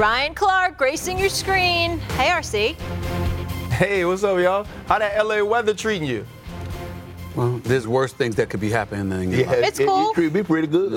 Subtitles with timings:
[0.00, 1.98] Ryan Clark gracing your screen.
[2.16, 2.74] Hey, RC.
[3.70, 4.66] Hey, what's up, y'all?
[4.86, 6.26] How that LA weather treating you?
[7.36, 10.08] Well, there's worse things that could be happening than yeah, It's it, cool.
[10.08, 10.90] You treat me pretty good.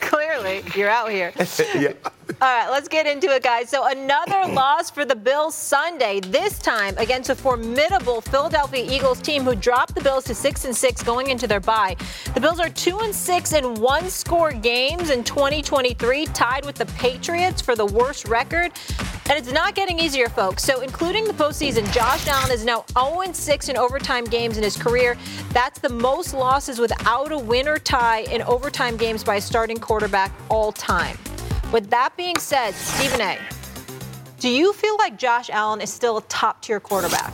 [0.00, 1.32] Clearly, you're out here.
[1.76, 1.92] yeah.
[2.40, 3.68] All right, let's get into it, guys.
[3.68, 6.20] So another loss for the Bills Sunday.
[6.20, 10.74] This time against a formidable Philadelphia Eagles team who dropped the Bills to six and
[10.74, 11.96] six going into their bye.
[12.34, 17.60] The Bills are two and six in one-score games in 2023, tied with the Patriots
[17.60, 18.70] for the worst record.
[19.28, 20.62] And it's not getting easier, folks.
[20.62, 24.76] So, including the postseason, Josh Allen is now 0 6 in overtime games in his
[24.76, 25.16] career.
[25.52, 29.78] That's the most losses without a win or tie in overtime games by a starting
[29.78, 31.16] quarterback all time.
[31.72, 33.38] With that being said, Stephen A.,
[34.40, 37.32] do you feel like Josh Allen is still a top tier quarterback?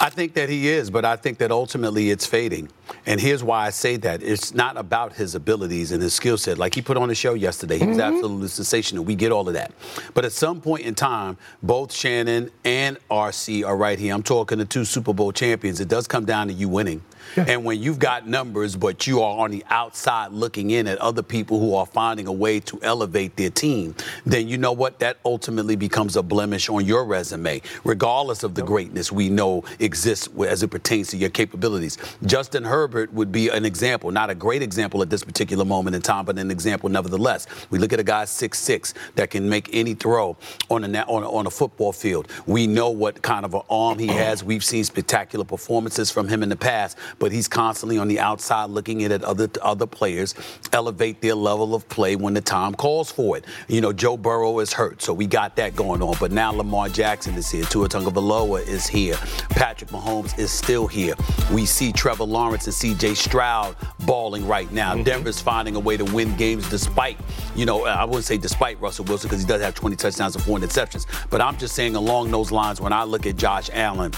[0.00, 2.70] I think that he is, but I think that ultimately it's fading.
[3.04, 4.22] And here's why I say that.
[4.22, 6.56] It's not about his abilities and his skill set.
[6.56, 8.14] Like he put on the show yesterday, he was mm-hmm.
[8.14, 9.04] absolutely sensational.
[9.04, 9.72] We get all of that.
[10.14, 14.14] But at some point in time, both Shannon and RC are right here.
[14.14, 15.80] I'm talking to two Super Bowl champions.
[15.80, 17.02] It does come down to you winning.
[17.36, 17.46] Yeah.
[17.48, 21.22] And when you've got numbers, but you are on the outside looking in at other
[21.22, 23.94] people who are finding a way to elevate their team,
[24.24, 24.98] then you know what?
[25.00, 30.28] That ultimately becomes a blemish on your resume, regardless of the greatness we know exists
[30.46, 31.98] as it pertains to your capabilities.
[32.24, 36.02] Justin Herbert would be an example, not a great example at this particular moment in
[36.02, 37.46] time, but an example nevertheless.
[37.70, 40.36] We look at a guy six six that can make any throw
[40.70, 42.28] on a, on a, on a football field.
[42.46, 44.44] We know what kind of an arm he has.
[44.44, 48.70] We've seen spectacular performances from him in the past, but he's constantly on the outside
[48.70, 50.34] looking in at other other players
[50.72, 53.44] elevate their level of play when the time calls for it.
[53.68, 56.16] You know, Joe Burrow is hurt, so we got that going on.
[56.18, 57.64] But now Lamar Jackson is here.
[57.64, 59.16] Tua Tagovailoa is here.
[59.50, 61.14] Patrick Mahomes is still here.
[61.52, 63.14] We see Trevor Lawrence and C.J.
[63.14, 64.94] Stroud balling right now.
[64.94, 65.04] Mm-hmm.
[65.04, 67.18] Denver's finding a way to win games despite,
[67.54, 70.44] you know, I wouldn't say despite Russell Wilson because he does have 20 touchdowns and
[70.44, 71.06] four interceptions.
[71.30, 74.12] But I'm just saying along those lines, when I look at Josh Allen,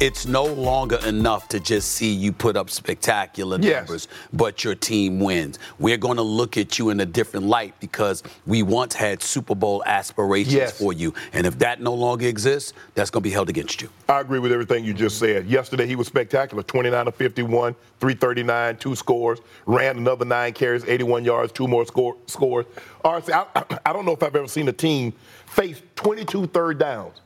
[0.00, 4.28] it's no longer enough to just see you put up spectacular numbers, yes.
[4.32, 5.60] but your team wins.
[5.78, 9.54] We're going to look at you in a different light because we once had Super
[9.54, 10.76] Bowl aspirations yes.
[10.76, 11.14] for you.
[11.32, 13.88] And if that no longer exists, that's going to be held against you.
[14.08, 15.46] I agree with everything you just said.
[15.46, 21.24] Yesterday, he was spectacular 29 to 51, 339, two scores, ran another nine carries, 81
[21.24, 22.66] yards, two more score, scores.
[23.04, 25.12] RC, I, I don't know if I've ever seen a team
[25.46, 27.20] face 22 third downs.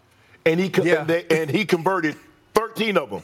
[0.44, 1.00] And he, yeah.
[1.00, 2.16] and, they, and he converted
[2.53, 3.22] 13 of them.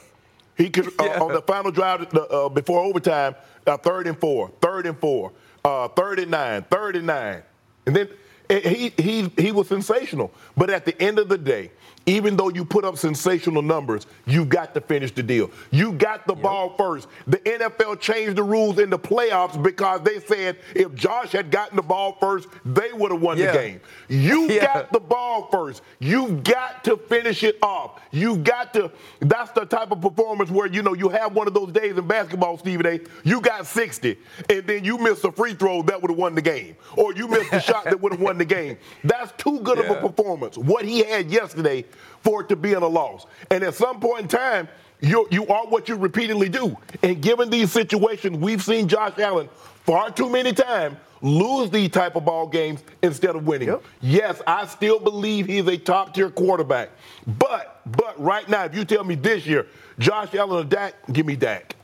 [0.55, 4.85] He could uh, on the final drive uh, before overtime, uh, third and four, third
[4.85, 5.31] and four,
[5.63, 7.43] uh, third and nine, third and nine,
[7.85, 8.09] and then
[8.53, 10.31] Eh, eh, he he he was sensational.
[10.55, 11.71] But at the end of the day,
[12.05, 15.49] even though you put up sensational numbers, you got to finish the deal.
[15.71, 16.43] You got the yep.
[16.43, 17.07] ball first.
[17.27, 21.77] The NFL changed the rules in the playoffs because they said if Josh had gotten
[21.77, 23.51] the ball first, they would have won yeah.
[23.51, 23.81] the game.
[24.09, 24.65] You yeah.
[24.65, 25.81] got the ball first.
[25.99, 28.01] You got to finish it off.
[28.11, 28.91] You got to.
[29.19, 32.05] That's the type of performance where you know you have one of those days in
[32.07, 32.99] basketball, Stephen A.
[33.23, 34.17] You got 60,
[34.49, 37.27] and then you miss a free throw that would have won the game, or you
[37.27, 38.77] missed a shot that would have won the game.
[39.03, 39.85] That's too good yeah.
[39.85, 40.57] of a performance.
[40.57, 41.85] What he had yesterday
[42.21, 43.25] for it to be in a loss.
[43.51, 44.67] And at some point in time,
[45.01, 46.77] you you are what you repeatedly do.
[47.01, 49.49] And given these situations, we've seen Josh Allen
[49.85, 53.69] far too many times lose these type of ball games instead of winning.
[53.69, 53.83] Yep.
[54.01, 56.89] Yes, I still believe he's a top tier quarterback.
[57.25, 59.67] But but right now, if you tell me this year,
[59.99, 61.75] Josh Allen or Dak, give me Dak.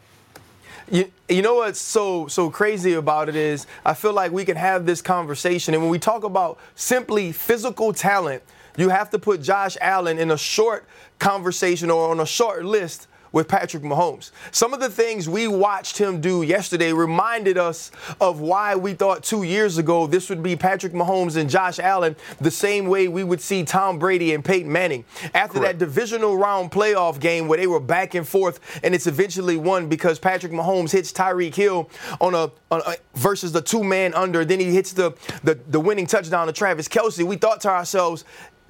[0.91, 4.57] You, you know what's so so crazy about it is I feel like we can
[4.57, 8.41] have this conversation, and when we talk about simply physical talent,
[8.75, 10.85] you have to put Josh Allen in a short
[11.19, 14.31] conversation or on a short list with Patrick Mahomes.
[14.51, 19.23] Some of the things we watched him do yesterday reminded us of why we thought
[19.23, 23.23] two years ago this would be Patrick Mahomes and Josh Allen the same way we
[23.23, 25.05] would see Tom Brady and Peyton Manning.
[25.33, 25.79] After Correct.
[25.79, 29.87] that divisional round playoff game where they were back and forth and it's eventually won
[29.87, 31.89] because Patrick Mahomes hits Tyreek Hill
[32.21, 35.11] on a, on a versus the two man under, then he hits the,
[35.43, 37.23] the, the winning touchdown to Travis Kelce.
[37.23, 38.25] We thought to ourselves,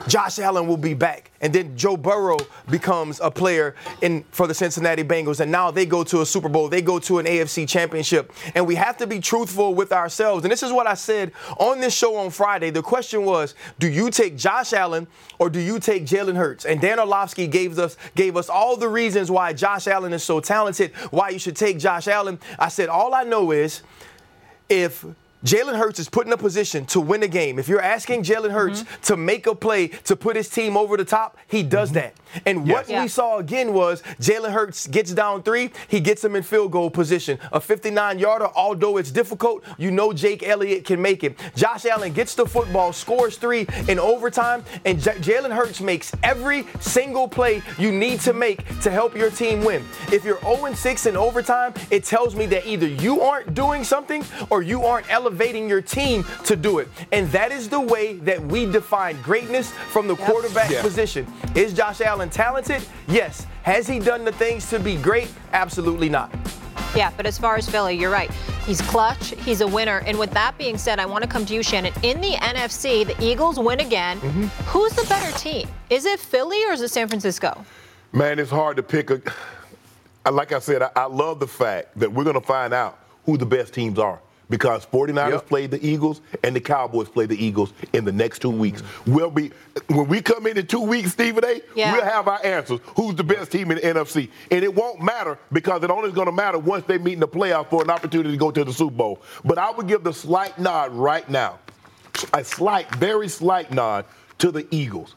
[0.08, 1.32] Josh Allen will be back.
[1.42, 2.38] And then Joe Burrow
[2.70, 5.40] becomes a player in for the Cincinnati Bengals.
[5.40, 6.68] And now they go to a Super Bowl.
[6.70, 8.32] They go to an AFC championship.
[8.56, 10.44] And we have to be truthful with ourselves.
[10.44, 12.70] And this is what I said on this show on Friday.
[12.70, 15.08] The question was, do you take Josh Allen
[15.38, 16.66] or do you take Jalen Hurts?
[16.66, 20.40] And Dan Orlovsky gave us gave us all the reasons why Josh Allen is so
[20.40, 22.40] talented, why you should take Josh Allen.
[22.58, 23.82] I said, all I know is
[24.70, 25.06] if
[25.46, 27.60] Jalen Hurts is put in a position to win a game.
[27.60, 29.02] If you're asking Jalen Hurts mm-hmm.
[29.04, 32.00] to make a play to put his team over the top, he does mm-hmm.
[32.00, 32.14] that.
[32.46, 32.76] And yes.
[32.76, 33.02] what yeah.
[33.02, 36.90] we saw again was Jalen Hurts gets down three, he gets him in field goal
[36.90, 37.40] position.
[37.54, 41.40] A 59 yarder, although it's difficult, you know Jake Elliott can make it.
[41.56, 46.68] Josh Allen gets the football, scores three in overtime, and J- Jalen Hurts makes every
[46.82, 49.86] single play you need to make to help your team win.
[50.12, 54.24] If you're 0 6 in overtime, it tells me that either you aren't doing something
[54.50, 56.88] or you aren't elevating elevating your team to do it.
[57.12, 60.28] And that is the way that we define greatness from the yep.
[60.28, 60.82] quarterback yeah.
[60.82, 61.28] position.
[61.56, 62.82] Is Josh Allen talented?
[63.08, 63.46] Yes.
[63.62, 65.32] Has he done the things to be great?
[65.54, 66.34] Absolutely not.
[66.96, 68.32] Yeah, but as far as Philly, you're right.
[68.66, 69.36] He's clutch.
[69.42, 70.02] He's a winner.
[70.08, 71.94] And with that being said, I want to come to you, Shannon.
[72.02, 74.20] In the NFC, the Eagles win again.
[74.20, 74.46] Mm-hmm.
[74.66, 75.68] Who's the better team?
[75.92, 77.64] Is it Philly or is it San Francisco?
[78.12, 79.22] Man, it's hard to pick a.
[80.30, 83.38] Like I said, I, I love the fact that we're going to find out who
[83.38, 85.48] the best teams are because 49ers yep.
[85.48, 88.82] play the Eagles and the Cowboys play the Eagles in the next two weeks.
[88.82, 89.14] Mm-hmm.
[89.14, 89.52] We'll be
[89.88, 91.62] when we come in in two weeks, Stephen A.
[91.76, 91.94] Yeah.
[91.94, 92.80] We'll have our answers.
[92.96, 94.30] Who's the best team in the NFC?
[94.52, 97.20] And it won't matter because it only is going to matter once they meet in
[97.20, 99.22] the playoff for an opportunity to go to the Super Bowl.
[99.46, 101.60] But I would give the slight nod right now,
[102.34, 104.06] a slight, very slight nod
[104.40, 105.16] to the Eagles,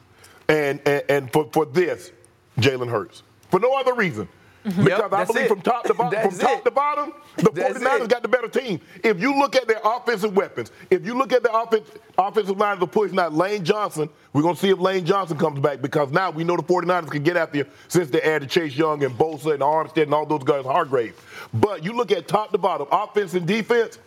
[0.48, 2.12] and and, and for for this,
[2.58, 4.28] Jalen Hurts, for no other reason.
[4.64, 4.84] Mm-hmm.
[4.84, 5.48] Because yep, I believe it.
[5.48, 8.10] from top to bottom, from top to bottom, the that's 49ers it.
[8.10, 8.80] got the better team.
[9.02, 12.74] If you look at their offensive weapons, if you look at the offense, offensive line
[12.74, 15.82] of the push, now Lane Johnson, we're going to see if Lane Johnson comes back
[15.82, 19.02] because now we know the 49ers can get after you since they added Chase Young
[19.02, 21.14] and Bosa and Armstead and all those guys, Hargrave.
[21.52, 23.98] But you look at top to bottom, offense and defense,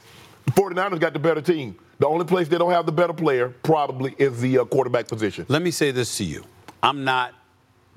[0.46, 1.76] the 49ers got the better team.
[2.00, 5.46] The only place they don't have the better player probably is the uh, quarterback position.
[5.50, 6.44] Let me say this to you.
[6.84, 7.34] I'm not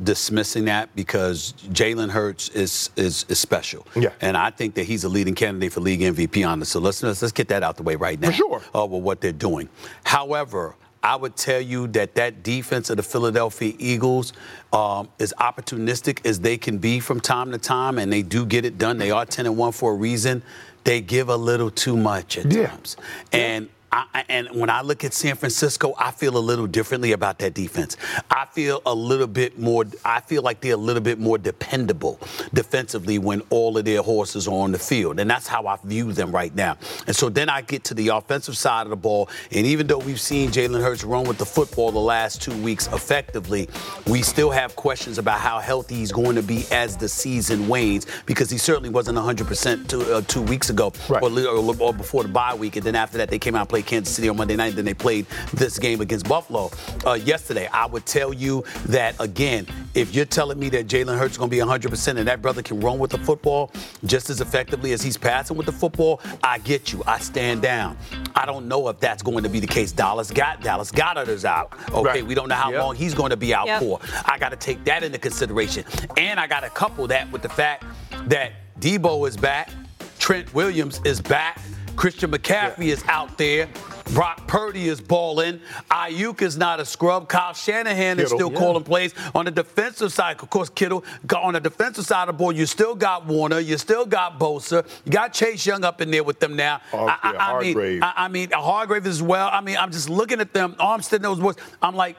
[0.02, 3.86] dismissing that because Jalen Hurts is, is is special.
[3.96, 4.10] Yeah.
[4.20, 6.68] And I think that he's a leading candidate for league MVP on this.
[6.68, 8.28] So let's, let's let's get that out the way right now.
[8.28, 8.62] For sure.
[8.74, 9.68] Uh, with what they're doing.
[10.04, 14.32] However, I would tell you that that defense of the Philadelphia Eagles
[14.72, 18.64] um, is opportunistic as they can be from time to time, and they do get
[18.64, 18.98] it done.
[18.98, 20.42] They are 10 and 1 for a reason.
[20.84, 22.68] They give a little too much at yeah.
[22.68, 22.96] times.
[23.32, 27.38] And I, and when I look at San Francisco, I feel a little differently about
[27.38, 27.96] that defense.
[28.30, 29.84] I feel a little bit more.
[30.04, 32.20] I feel like they're a little bit more dependable
[32.52, 36.12] defensively when all of their horses are on the field, and that's how I view
[36.12, 36.76] them right now.
[37.06, 39.98] And so then I get to the offensive side of the ball, and even though
[39.98, 43.68] we've seen Jalen Hurts run with the football the last two weeks effectively,
[44.06, 48.06] we still have questions about how healthy he's going to be as the season wanes
[48.26, 51.22] because he certainly wasn't 100% two, uh, two weeks ago right.
[51.22, 53.68] or, or, or, before the bye week, and then after that they came out and
[53.68, 56.70] played Kansas City on Monday night, then they played this game against Buffalo
[57.06, 57.68] uh, yesterday.
[57.72, 61.50] I would tell you that, again, if you're telling me that Jalen Hurts is going
[61.50, 63.70] to be 100% and that brother can run with the football
[64.04, 67.02] just as effectively as he's passing with the football, I get you.
[67.06, 67.96] I stand down.
[68.34, 69.92] I don't know if that's going to be the case.
[69.92, 71.72] Dallas got Dallas Goedert is out.
[71.90, 72.26] Okay, right.
[72.26, 72.82] we don't know how yep.
[72.82, 73.80] long he's going to be out yep.
[73.80, 74.00] for.
[74.24, 75.84] I got to take that into consideration,
[76.16, 77.84] and I got to couple that with the fact
[78.28, 79.70] that Debo is back,
[80.18, 81.60] Trent Williams is back.
[81.98, 82.92] Christian McCaffrey yeah.
[82.92, 83.68] is out there.
[84.14, 85.60] Brock Purdy is balling.
[85.90, 87.28] Aiyuk is not a scrub.
[87.28, 88.58] Kyle Shanahan Kittle, is still yeah.
[88.58, 89.14] calling plays.
[89.34, 91.04] On the defensive side, of course, Kittle,
[91.36, 93.58] on the defensive side of the ball, you still got Warner.
[93.58, 94.86] You still got Bosa.
[95.04, 96.80] You got Chase Young up in there with them now.
[96.92, 99.50] Oh, I, yeah, I, I mean, I, I, mean, Hargrave as well.
[99.52, 100.76] I mean, I'm just looking at them.
[100.78, 101.58] Armstead knows what.
[101.82, 102.16] I'm like,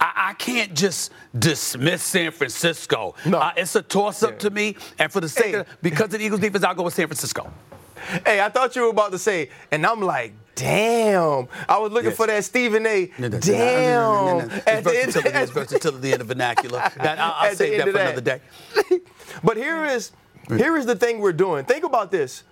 [0.00, 3.14] I, can't just dismiss San Francisco.
[3.24, 3.38] No.
[3.38, 4.38] Uh, it's a toss up yeah.
[4.38, 4.76] to me.
[4.98, 5.60] And for the sake hey.
[5.60, 7.52] of, because of the Eagles defense, I'll go with San Francisco.
[8.24, 11.48] Hey, I thought you were about to say, and I'm like, damn.
[11.68, 12.16] I was looking yes.
[12.16, 13.06] for that Stephen A.
[13.18, 14.50] damn.
[14.50, 16.80] It's versatility, it's versatility in the vernacular.
[17.00, 18.06] I'll, I'll save that for that.
[18.06, 19.00] another day.
[19.44, 20.12] but here is
[20.48, 21.64] here is the thing we're doing.
[21.64, 22.42] Think about this.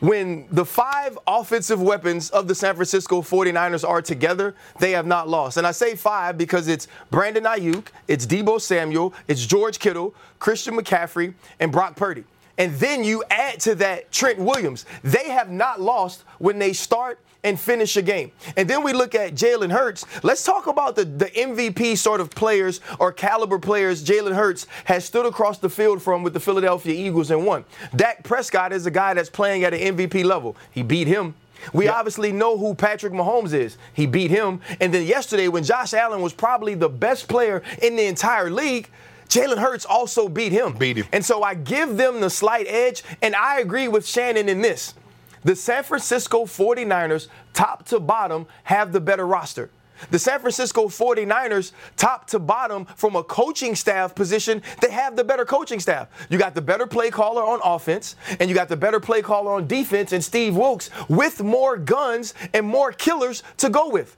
[0.00, 5.26] When the five offensive weapons of the San Francisco 49ers are together, they have not
[5.26, 5.56] lost.
[5.56, 10.76] And I say five because it's Brandon Aiyuk, it's Deebo Samuel, it's George Kittle, Christian
[10.76, 12.24] McCaffrey, and Brock Purdy.
[12.58, 14.86] And then you add to that Trent Williams.
[15.02, 18.32] They have not lost when they start and finish a game.
[18.56, 20.04] And then we look at Jalen Hurts.
[20.24, 25.04] Let's talk about the, the MVP sort of players or caliber players Jalen Hurts has
[25.04, 27.64] stood across the field from with the Philadelphia Eagles and won.
[27.94, 30.56] Dak Prescott is a guy that's playing at an MVP level.
[30.72, 31.34] He beat him.
[31.72, 31.94] We yep.
[31.94, 33.78] obviously know who Patrick Mahomes is.
[33.94, 34.60] He beat him.
[34.80, 38.90] And then yesterday, when Josh Allen was probably the best player in the entire league,
[39.28, 40.74] Jalen Hurts also beat him.
[40.74, 41.06] Beat him.
[41.12, 44.94] And so I give them the slight edge, and I agree with Shannon in this.
[45.44, 49.70] The San Francisco 49ers, top to bottom, have the better roster.
[50.10, 55.24] The San Francisco 49ers, top to bottom, from a coaching staff position, they have the
[55.24, 56.08] better coaching staff.
[56.28, 59.52] You got the better play caller on offense, and you got the better play caller
[59.52, 64.16] on defense, and Steve Wilks with more guns and more killers to go with.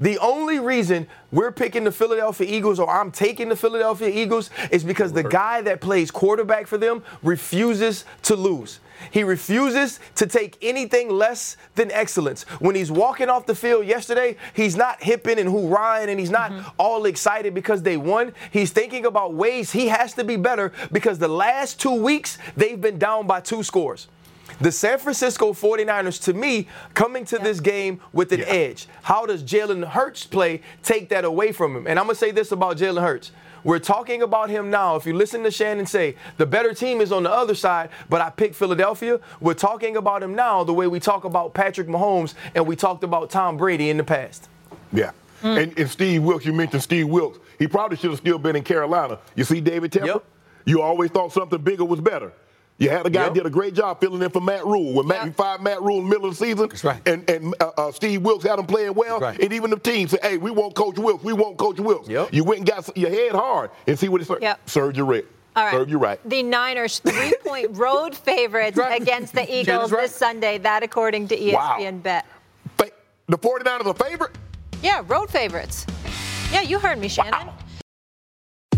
[0.00, 4.82] The only reason we're picking the Philadelphia Eagles or I'm taking the Philadelphia Eagles is
[4.82, 8.80] because the guy that plays quarterback for them refuses to lose.
[9.10, 12.42] He refuses to take anything less than excellence.
[12.60, 16.50] When he's walking off the field yesterday, he's not hipping and hoorahing and he's not
[16.50, 16.68] mm-hmm.
[16.78, 18.32] all excited because they won.
[18.50, 22.80] He's thinking about ways he has to be better because the last two weeks they've
[22.80, 24.08] been down by two scores.
[24.60, 27.44] The San Francisco 49ers, to me, coming to yeah.
[27.44, 28.46] this game with an yeah.
[28.46, 28.88] edge.
[29.02, 31.86] How does Jalen Hurts play take that away from him?
[31.86, 33.32] And I'm going to say this about Jalen Hurts.
[33.62, 34.96] We're talking about him now.
[34.96, 38.20] If you listen to Shannon say, the better team is on the other side, but
[38.20, 39.20] I picked Philadelphia.
[39.40, 43.04] We're talking about him now the way we talk about Patrick Mahomes and we talked
[43.04, 44.48] about Tom Brady in the past.
[44.92, 45.12] Yeah.
[45.42, 45.62] Mm.
[45.62, 47.38] And, and, Steve Wilks, you mentioned Steve Wilks.
[47.58, 49.18] He probably should have still been in Carolina.
[49.34, 50.06] You see David Tepper?
[50.06, 50.24] Yep.
[50.66, 52.32] You always thought something bigger was better.
[52.80, 53.34] You had a guy yep.
[53.34, 54.94] did a great job filling in for Matt Rhule.
[54.94, 57.00] When Matt, you fired Matt Rhule in the middle of the season, That's right.
[57.06, 59.38] and, and uh, uh, Steve Wilks had him playing well, right.
[59.38, 62.08] and even the team said, hey, we want Coach Wilks, we want Coach Wilks.
[62.08, 62.32] Yep.
[62.32, 64.42] You went and got your head hard and see what it served.
[64.42, 64.68] Yep.
[64.68, 65.26] Served you right.
[65.56, 65.72] All right.
[65.72, 66.18] Served you right.
[66.28, 69.00] The Niners, three point road favorites right.
[69.00, 70.02] against the Eagles right.
[70.02, 70.56] this Sunday.
[70.58, 72.00] That according to ESPN wow.
[72.02, 72.26] Bet.
[73.30, 74.32] The 49ers are favorite?
[74.82, 75.86] Yeah, road favorites.
[76.50, 77.30] Yeah, you heard me, Shannon.
[77.30, 77.54] Wow.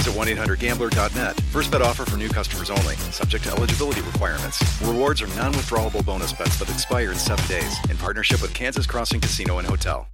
[0.00, 1.40] visit 1-800-GAMBLER.net.
[1.52, 2.96] First bet offer for new customers only.
[3.12, 4.62] Subject to eligibility requirements.
[4.82, 7.76] Rewards are non-withdrawable bonus bets that expire in seven days.
[7.90, 10.06] In partnership with Kansas Crossing Casino and Hotel.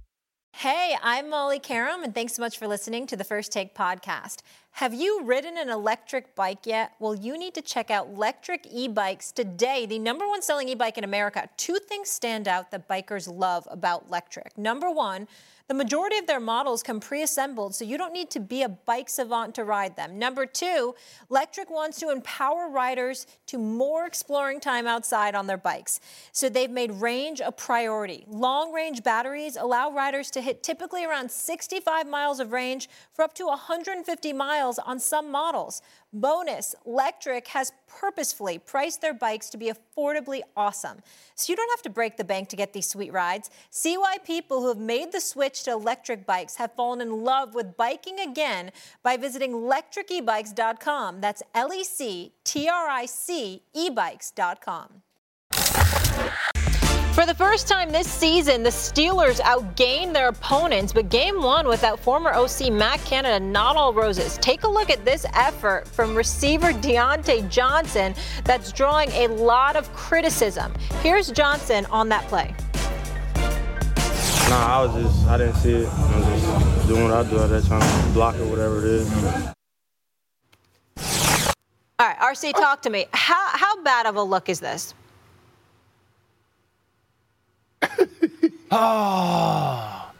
[0.53, 4.37] Hey, I'm Molly Qerim, and thanks so much for listening to the First Take podcast.
[4.71, 6.93] Have you ridden an electric bike yet?
[6.99, 11.03] Well, you need to check out Lectric E-Bikes today, the number one selling e-bike in
[11.03, 11.47] America.
[11.57, 14.57] Two things stand out that bikers love about Lectric.
[14.57, 15.27] Number one,
[15.67, 19.09] the majority of their models come pre-assembled, so you don't need to be a bike
[19.09, 20.17] savant to ride them.
[20.17, 20.95] Number two,
[21.29, 25.99] Lectric wants to empower riders to more exploring time outside on their bikes.
[26.31, 28.23] So they've made range a priority.
[28.29, 33.47] Long-range batteries allow riders to hit typically around 65 miles of range for up to
[33.47, 35.81] 150 miles on some models.
[36.13, 40.99] Bonus, Lectric has purposefully priced their bikes to be affordably awesome.
[41.35, 43.49] So you don't have to break the bank to get these sweet rides.
[43.69, 47.55] See why people who have made the switch to electric bikes have fallen in love
[47.55, 48.71] with biking again
[49.03, 51.21] by visiting lectricebikes.com.
[51.21, 55.03] That's L E C T R I C ebikes.com.
[57.17, 61.99] For the first time this season, the Steelers outgained their opponents, but game one without
[61.99, 64.37] former OC Matt Canada, not all roses.
[64.37, 69.91] Take a look at this effort from receiver Diontae Johnson that's drawing a lot of
[69.93, 70.71] criticism.
[71.01, 72.53] Here's Johnson on that play.
[74.49, 75.89] Nah, I was just, I didn't see it.
[75.89, 79.11] I was just doing what I do at that time, block it, whatever it is.
[81.99, 83.07] All right, RC, talk to me.
[83.11, 84.93] How, how bad of a look is this?
[88.71, 89.93] oh.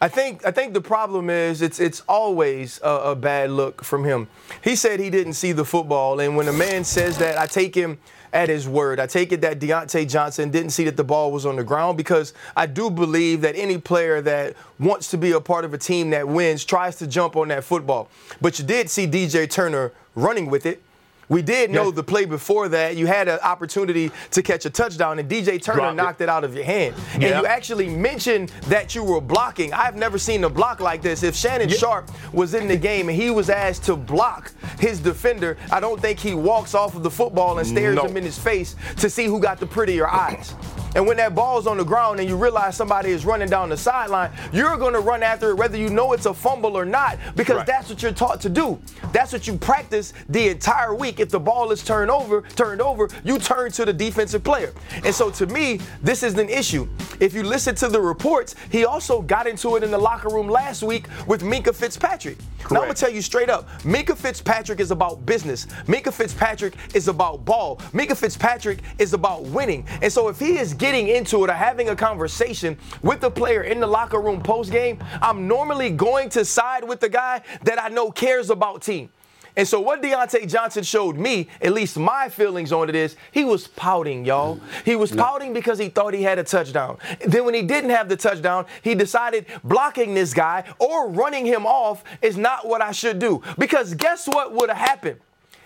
[0.00, 4.04] I think I think the problem is it's it's always a, a, bad look from
[4.04, 4.28] him.
[4.62, 7.74] He said he didn't see the football, and when a man says that, I take
[7.74, 7.98] him
[8.32, 9.00] at his word.
[9.00, 11.96] I take it that Diontae Johnson didn't see that the ball was on the ground
[11.96, 15.78] because I do believe that any player that wants to be a part of a
[15.78, 18.08] team that wins tries to jump on that football.
[18.40, 20.82] But you did see DJ Turner running with it.
[21.28, 21.90] We did know yeah.
[21.92, 22.96] the play before that.
[22.96, 26.24] You had an opportunity to catch a touchdown, and DJ Turner Dropped knocked it.
[26.24, 26.28] it.
[26.30, 26.94] out of your hand.
[27.14, 29.72] And you actually mentioned that you were blocking.
[29.72, 31.22] I've never seen a block like this.
[31.22, 31.76] If Shannon yeah.
[31.76, 36.00] Sharpe was in the game and he was asked to block his defender, I don't
[36.00, 38.04] think he walks off of the football and stares no.
[38.04, 40.54] him in his face to see who got the prettier eyes.
[40.94, 43.76] And when that ball's on the ground and you realize somebody is running down the
[43.76, 47.18] sideline, you're going to run after it whether you know it's a fumble or not
[47.36, 47.66] because Right.
[47.66, 48.80] that's what you're taught to do.
[49.12, 51.20] That's what you practice the entire week.
[51.20, 54.72] If the ball is turned over, turned over, you turn to the defensive player.
[55.04, 56.88] And so to me, this is an issue.
[57.20, 60.48] If you listen to the reports, he also got into it in the locker room
[60.48, 62.38] last week with Minkah Fitzpatrick.
[62.70, 65.66] Now I'm gonna tell you straight up, Minkah Fitzpatrick is about business.
[65.86, 67.76] Minkah Fitzpatrick is about ball.
[67.92, 69.84] Minkah Fitzpatrick is about winning.
[70.02, 73.62] And so if he is getting into it or having a conversation with the player
[73.62, 77.82] in the locker room post game, I'm normally going to side with the guy that
[77.82, 79.10] I know cares about team.
[79.58, 83.44] And so what Diontae Johnson showed me, at least my feelings on it is, he
[83.44, 84.60] was pouting, y'all.
[84.84, 86.98] He was pouting because he thought he had a touchdown.
[87.26, 91.66] Then when he didn't have the touchdown, he decided blocking this guy or running him
[91.66, 93.42] off is not what I should do.
[93.58, 95.18] Because guess what would have happened?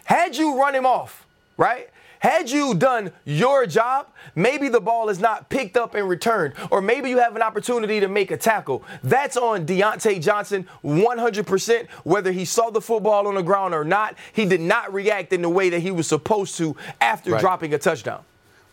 [0.04, 1.26] Had you run him off,
[1.58, 1.90] right?
[2.22, 6.80] Had you done your job, maybe the ball is not picked up and returned, or
[6.80, 8.84] maybe you have an opportunity to make a tackle.
[9.02, 11.88] That's on Diontae Johnson 100%.
[12.04, 15.42] Whether he saw the football on the ground or not, he did not react in
[15.42, 17.40] the way that he was supposed to after Right.
[17.40, 18.22] dropping a touchdown.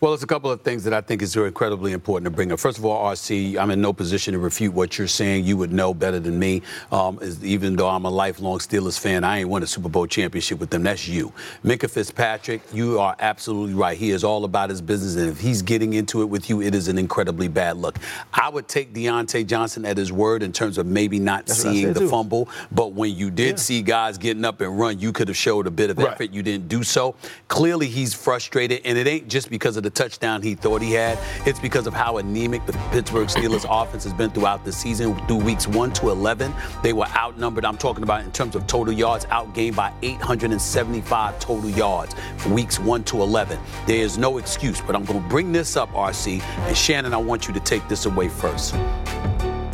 [0.00, 2.58] Well, there's a couple of things that I think is incredibly important to bring up.
[2.58, 5.44] First of all, RC, I'm in no position to refute what you're saying.
[5.44, 6.62] You would know better than me.
[6.90, 10.58] Um, even though I'm a lifelong Steelers fan, I ain't won a Super Bowl championship
[10.58, 10.84] with them.
[10.84, 11.34] That's you.
[11.62, 13.98] Minkah Fitzpatrick, you are absolutely right.
[13.98, 16.74] He is all about his business, and if he's getting into it with you, it
[16.74, 17.98] is an incredibly bad look.
[18.32, 21.92] I would take Diontae Johnson at his word in terms of maybe not That's seeing
[21.92, 22.08] the too.
[22.08, 25.66] fumble, but when you did see guys getting up and run, you could have showed
[25.66, 26.08] a bit of Right.
[26.12, 26.30] effort.
[26.32, 27.16] You didn't do so.
[27.48, 31.18] Clearly, he's frustrated, and it ain't just because of the touchdown he thought he had.
[31.46, 35.14] It's because of how anemic the Pittsburgh Steelers offense has been throughout the season.
[35.26, 37.64] Through weeks 1 to 11, they were outnumbered.
[37.64, 42.14] I'm talking about in terms of total yards, outgained by 875 total yards
[42.48, 43.58] weeks 1 to 11.
[43.86, 47.18] There is no excuse, but I'm going to bring this up, RC, and Shannon, I
[47.18, 48.74] want you to take this away first.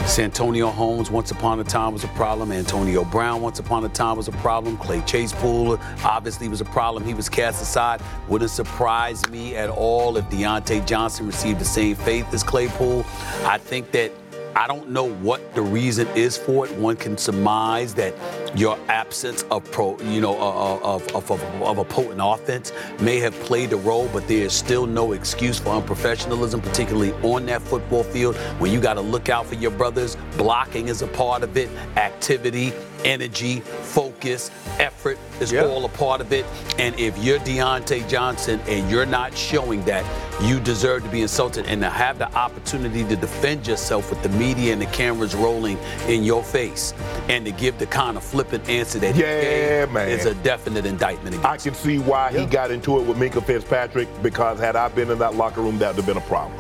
[0.07, 2.53] Santonio Holmes once upon a time was a problem.
[2.53, 4.77] Antonio Brown once upon a time was a problem.
[4.79, 7.05] Clay Chase Pool obviously was a problem.
[7.05, 8.01] He was cast aside.
[8.29, 13.05] Wouldn't surprise me at all if Diontae Johnson received the same fate as Claypool.
[13.45, 14.13] I think that
[14.57, 16.73] I don't know what the reason is for it.
[16.79, 18.15] One can surmise that
[18.57, 23.19] your absence of pro, you know, uh, of, of, of, of a potent offense may
[23.19, 27.61] have played a role, but there is still no excuse for unprofessionalism, particularly on that
[27.61, 30.17] football field when you got to look out for your brothers.
[30.39, 31.69] Blocking is a part of it.
[31.99, 32.73] Activity,
[33.05, 35.67] energy, focus, effort is Yeah.
[35.67, 36.47] all a part of it.
[36.79, 40.05] And if you're Diontae Johnson and you're not showing that,
[40.43, 44.29] you deserve to be insulted and to have the opportunity to defend yourself with the
[44.31, 46.93] media and the cameras rolling in your face
[47.29, 49.43] and to give the kind of flippant answer that Yeah, he
[49.87, 50.09] gave man.
[50.11, 54.09] is a definite indictment I can see why he got into it with Minkah Fitzpatrick
[54.23, 56.59] because had I been in that locker room, that would have been a problem.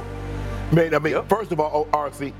[0.72, 2.32] Man, I mean, first of all, RC,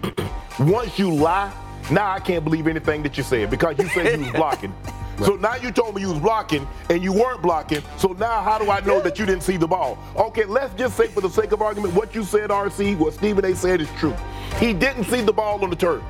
[0.61, 1.53] once you lie,
[1.91, 4.75] now I can't believe anything that you said because you said you was blocking.
[5.25, 7.83] So now you told me you was blocking and you weren't blocking.
[7.97, 9.99] So now how do I know that you didn't see the ball?
[10.17, 13.45] Okay, let's just say for the sake of argument, what you said, RC, what Stephen
[13.45, 13.55] A.
[13.55, 14.15] said is true.
[14.59, 16.03] He didn't see the ball on the turf.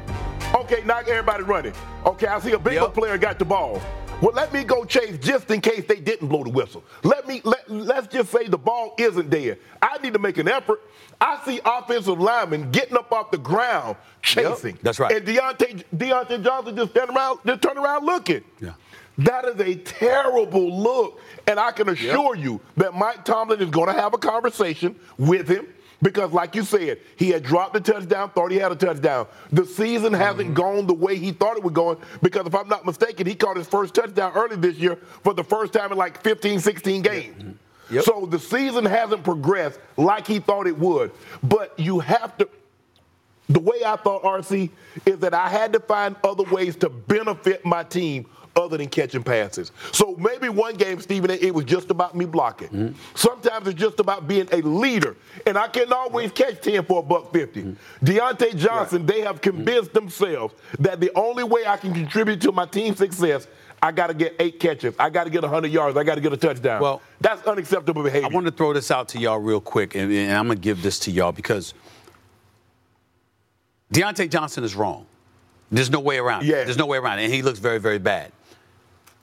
[0.55, 1.73] Okay, now everybody running.
[2.05, 2.95] Okay, I see a big Yep.
[2.95, 3.81] player got the ball.
[4.23, 6.83] Well, let me go chase just in case they didn't blow the whistle.
[7.03, 9.59] Let me let let's just say the ball isn't there.
[9.83, 10.81] I need to make an effort.
[11.21, 14.79] I see offensive linemen getting up off the ground chasing.
[14.83, 15.12] That's right.
[15.14, 18.42] And Diontae Diontae Johnson just turn around, just turn around looking.
[18.59, 18.71] Yeah.
[19.19, 21.21] That is a terrible look.
[21.47, 25.49] And I can assure you that Mike Tomlin is going to have a conversation with
[25.49, 25.67] him
[26.03, 29.27] because, like you said, he had dropped the touchdown, thought he had a touchdown.
[29.53, 30.55] The season hasn't mm-hmm.
[30.55, 33.57] gone the way he thought it was going because, if I'm not mistaken, he caught
[33.57, 37.43] his first touchdown early this year for the first time in like 15, 16 games.
[37.43, 37.95] Mm-hmm.
[37.95, 38.05] Yep.
[38.05, 41.13] So the season hasn't progressed like he thought it would.
[41.43, 42.49] But you have to
[43.49, 44.71] the way I thought, RC,
[45.05, 49.23] is that I had to find other ways to benefit my team other than catching
[49.23, 49.73] passes.
[49.92, 52.69] So maybe one game, Stephen, it was just about me blocking.
[52.69, 52.99] Mm-hmm.
[53.14, 55.16] Sometimes it's just about being a leader.
[55.47, 56.55] And I can always mm-hmm.
[56.55, 57.62] catch 10 for a buck 50.
[57.62, 58.05] Mm-hmm.
[58.05, 62.66] Diontae Johnson, they have convinced themselves that the only way I can contribute to my
[62.66, 63.47] team's success,
[63.83, 64.95] I got to get eight catches.
[64.99, 65.97] I got to get 100 yards.
[65.97, 66.81] I got to get a touchdown.
[66.81, 68.29] Well, that's unacceptable behavior.
[68.29, 70.62] I want to throw this out to y'all real quick, and, and I'm going to
[70.62, 71.75] give this to y'all because
[73.92, 75.07] Diontae Johnson is wrong.
[75.71, 76.47] There's no way around it.
[76.47, 76.64] Yeah.
[76.64, 77.25] There's no way around it.
[77.25, 78.33] And he looks very, very bad.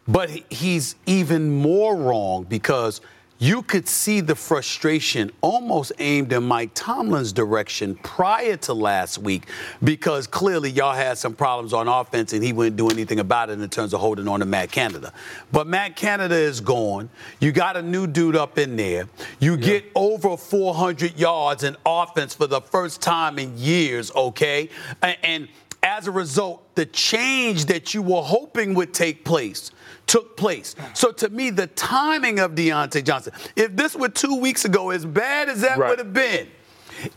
[0.07, 3.01] But he's even more wrong because
[3.43, 9.47] you could see the frustration almost aimed in Mike Tomlin's direction prior to last week
[9.83, 13.59] because clearly y'all had some problems on offense and he wouldn't do anything about it
[13.59, 15.11] in terms of holding on to Matt Canada.
[15.51, 17.09] But Matt Canada is gone.
[17.41, 19.09] You got a new dude up in there.
[19.41, 19.65] You yeah.
[19.65, 24.69] get over 400 yards in offense for the first time in years, okay?
[25.01, 25.47] And, and
[25.83, 29.71] as a result, the change that you were hoping would take place
[30.07, 30.75] took place.
[30.93, 35.05] So to me, the timing of Diontae Johnson, if this were two weeks ago, as
[35.05, 35.89] bad as that right.
[35.89, 36.47] would have been,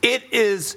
[0.02, 0.76] it is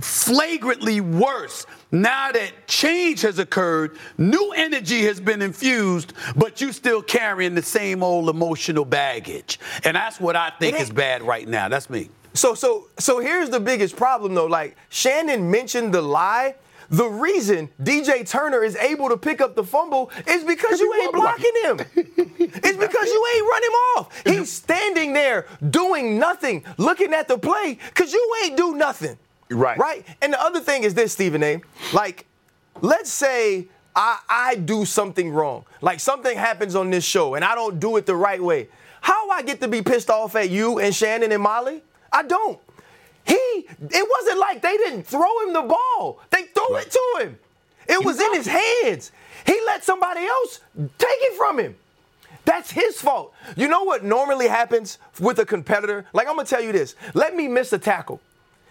[0.00, 7.02] flagrantly worse now that change has occurred, new energy has been infused, but you still
[7.02, 9.60] carrying the same old emotional baggage.
[9.84, 11.68] And that's what I think is bad right now.
[11.68, 12.08] That's me.
[12.32, 14.46] So so so here's the biggest problem though.
[14.46, 16.54] Like Shannon mentioned the lie
[16.92, 21.12] the reason DJ Turner is able to pick up the fumble is because you ain't
[21.12, 21.80] blocking him.
[21.96, 24.22] it's because you ain't run him off.
[24.26, 29.18] He's standing there doing nothing, looking at the play, because you ain't do nothing.
[29.50, 29.78] Right.
[29.78, 30.06] Right?
[30.20, 31.62] And the other thing is this, Stephen A.
[31.94, 32.26] Like,
[32.82, 35.64] let's say I, I do something wrong.
[35.80, 38.68] Like something happens on this show and I don't do it the right way.
[39.00, 41.82] How I get to be pissed off at you and Shannon and Molly?
[42.12, 42.58] I don't.
[43.24, 46.20] He, it wasn't like they didn't throw him the ball.
[46.30, 46.86] They threw right.
[46.86, 47.38] it to him.
[47.88, 49.12] It was in his hands.
[49.46, 51.76] He let somebody else take it from him.
[52.44, 53.32] That's his fault.
[53.56, 56.04] You know what normally happens with a competitor?
[56.12, 56.96] Like, I'm going to tell you this.
[57.14, 58.20] Let me miss a tackle.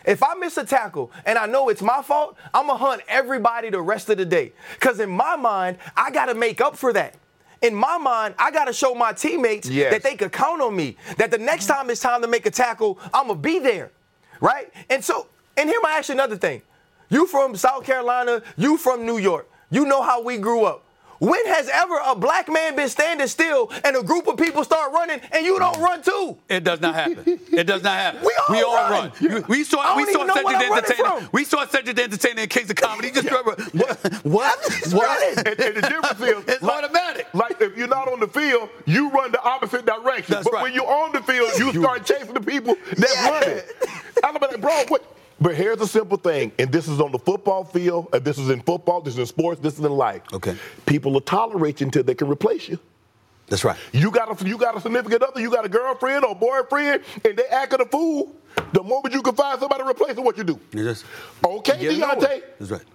[0.06, 3.02] If I miss a tackle and I know it's my fault, I'm going to hunt
[3.08, 4.52] everybody the rest of the day.
[4.74, 7.16] Because in my mind, I got to make up for that.
[7.62, 9.92] In my mind, I got to show my teammates yes.
[9.94, 12.52] that they could count on me, that the next time it's time to make a
[12.52, 13.92] tackle, I'm going to be there
[14.42, 14.72] right?
[14.90, 16.62] And so, and here I ask you another thing.
[17.10, 19.50] You from South Carolina, you from New York.
[19.70, 20.84] You know how we grew up.
[21.22, 24.92] When has ever a black man been standing still and a group of people start
[24.92, 26.36] running and you don't run too?
[26.50, 27.40] It does not happen.
[27.52, 28.22] It does not happen.
[28.26, 29.12] we all, we all run.
[29.22, 29.46] run.
[29.48, 31.30] We saw we saw Cedric the Entertainer.
[31.32, 33.12] We saw Cedric the Entertainer in Kings of Comedy.
[33.12, 33.38] Just yeah.
[33.38, 35.38] remember what what what?
[35.38, 37.28] And, and, the difference is it's like, automatic.
[37.36, 40.34] Like if you're not on the field, you run the opposite direction.
[40.34, 40.64] That's but right.
[40.64, 43.30] when you're on the field, you start chasing the people that yeah.
[43.30, 43.76] run it.
[44.64, 45.16] I'm like, bro, what?
[45.40, 48.50] But here's a simple thing, and this is on the football field, and this is
[48.52, 50.22] in football, this is in sports, this is in life.
[50.32, 50.56] Okay.
[50.86, 52.78] People will tolerate you until they can replace you.
[53.48, 53.78] That's right.
[53.92, 57.36] You got a you got a significant other, you got a girlfriend or boyfriend, and
[57.36, 58.34] they acting a fool.
[58.72, 60.60] The moment you can find somebody to replace them, what you do?
[60.74, 61.06] You just
[61.44, 62.44] okay, Diontae.
[62.60, 62.86] That's right.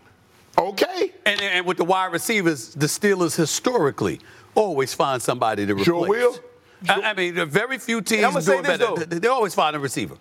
[0.56, 1.12] Okay.
[1.26, 4.20] And, and with the wide receivers, the Steelers historically
[4.54, 5.84] always find somebody to replace.
[5.84, 6.32] Sure will.
[6.32, 6.42] Sure.
[6.88, 8.86] I, I mean, very few teams do it better.
[8.86, 9.18] Though.
[9.18, 10.16] They always find a receiver.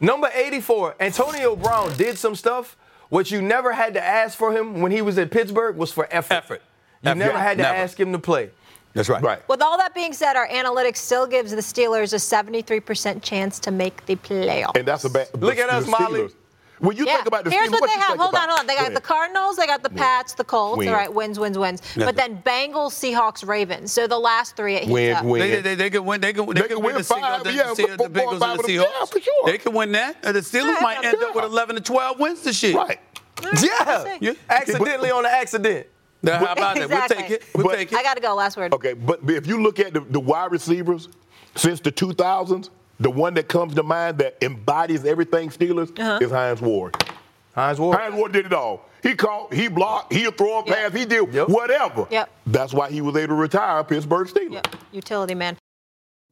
[0.00, 2.76] Number 84, Antonio Brown did some stuff.
[3.08, 6.08] What you never had to ask for him when he was at Pittsburgh was for
[6.10, 6.34] effort.
[6.34, 6.62] Effort.
[7.02, 7.18] You effort.
[7.18, 7.76] never had to never.
[7.76, 8.50] ask him to play.
[8.94, 9.22] That's right.
[9.22, 9.48] Right.
[9.48, 13.70] With all that being said, our analytics still gives the Steelers a 73% chance to
[13.70, 14.76] make the playoffs.
[14.76, 15.28] And that's a bad.
[15.40, 16.30] Look at us, Molly.
[16.78, 17.14] When you yeah.
[17.14, 18.18] think about the Here's Steelers, what, what they have.
[18.18, 18.42] Hold about?
[18.42, 18.66] on, hold on.
[18.66, 20.78] They got the Cardinals, they got the Pats, the Colts.
[20.78, 20.88] Win.
[20.88, 21.82] All right, wins, wins, wins.
[21.96, 23.92] But then Bengals, Seahawks, Ravens.
[23.92, 25.40] So the last three it win, win.
[25.40, 26.20] They, they, they, can win.
[26.20, 28.60] They can, they, they can win, win the five, the, yeah, the, the Bengals and
[28.60, 29.14] the Seahawks.
[29.14, 29.46] Yeah, sure.
[29.46, 30.16] They can win that.
[30.22, 32.76] And the Steelers yeah, might end up with 11 to 12 wins this year.
[32.76, 33.00] Right.
[33.62, 34.16] Yeah.
[34.20, 34.32] yeah.
[34.48, 35.86] Accidentally on the accident.
[36.22, 36.86] Now, how about exactly.
[36.86, 36.88] that?
[36.88, 37.44] We'll take it.
[37.54, 37.98] We'll but, take it.
[37.98, 38.34] I got to go.
[38.34, 38.72] Last word.
[38.74, 41.08] Okay, but if you look at the, the wide receivers
[41.54, 46.18] since the 2000s, the one that comes to mind that embodies everything Steelers uh-huh.
[46.20, 46.96] is Hines Ward.
[47.54, 47.98] Hines Ward.
[47.98, 48.88] Hines Ward did it all.
[49.02, 50.94] He caught, he blocked, he'll throw a pass, yep.
[50.94, 51.48] he did yep.
[51.48, 52.06] whatever.
[52.10, 52.30] Yep.
[52.46, 54.52] That's why he was able to retire Pittsburgh Steelers.
[54.54, 54.76] Yep.
[54.92, 55.56] Utility man.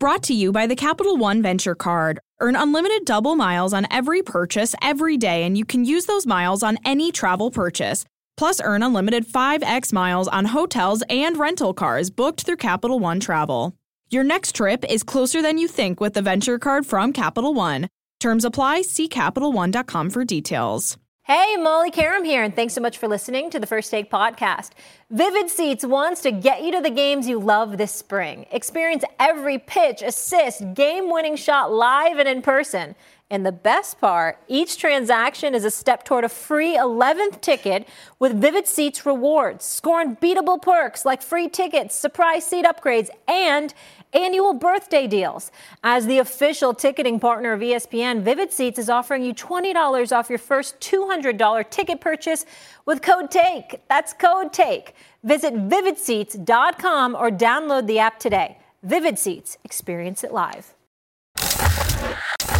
[0.00, 2.18] Brought to you by the Capital One Venture Card.
[2.40, 6.62] Earn unlimited double miles on every purchase every day, and you can use those miles
[6.62, 8.05] on any travel purchase.
[8.37, 13.74] Plus, earn unlimited 5x miles on hotels and rental cars booked through Capital One Travel.
[14.14, 17.88] Your next trip is closer than you think with the Venture Card from Capital One.
[18.20, 18.83] Terms apply.
[18.83, 20.96] See CapitalOne.com for details.
[21.24, 24.70] Hey, Molly Qerim here, and thanks so much for listening to the First Take podcast.
[25.11, 28.46] Vivid Seats wants to get you to the games you love this spring.
[28.53, 32.94] Experience every pitch, assist, game winning shot live and in person.
[33.31, 38.38] And the best part, each transaction is a step toward a free 11th ticket with
[38.38, 39.64] Vivid Seats rewards.
[39.64, 43.72] Score unbeatable perks like free tickets, surprise seat upgrades, and
[44.14, 45.50] annual birthday deals.
[45.83, 50.38] As the official ticketing partner of ESPN, Vivid Seats is offering you $20 off your
[50.38, 52.46] first $200 ticket purchase
[52.87, 53.83] with code TAKE.
[53.88, 54.94] That's code TAKE.
[55.22, 58.59] Visit vividseats.com or download the app today.
[58.83, 60.74] Vivid Seats, experience it live.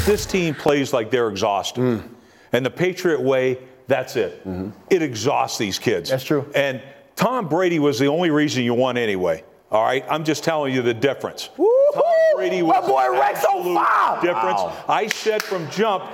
[0.07, 1.81] This team plays like they're exhausted.
[1.81, 2.09] Mm.
[2.53, 4.47] And the Patriot way, that's it.
[4.47, 4.71] Mm-hmm.
[4.91, 6.11] It exhausts these kids.
[6.11, 6.51] That's true.
[6.55, 6.83] And
[7.17, 9.45] Tom Brady was the only reason you won anyway.
[9.75, 11.51] All right, I'm just telling you the difference.
[11.57, 11.93] Woo-hoo!
[11.95, 12.05] Tom
[12.37, 14.21] Brady was My boy Rex on fire.
[14.23, 14.61] difference.
[14.61, 14.85] Wow.
[14.87, 16.05] I said from jump,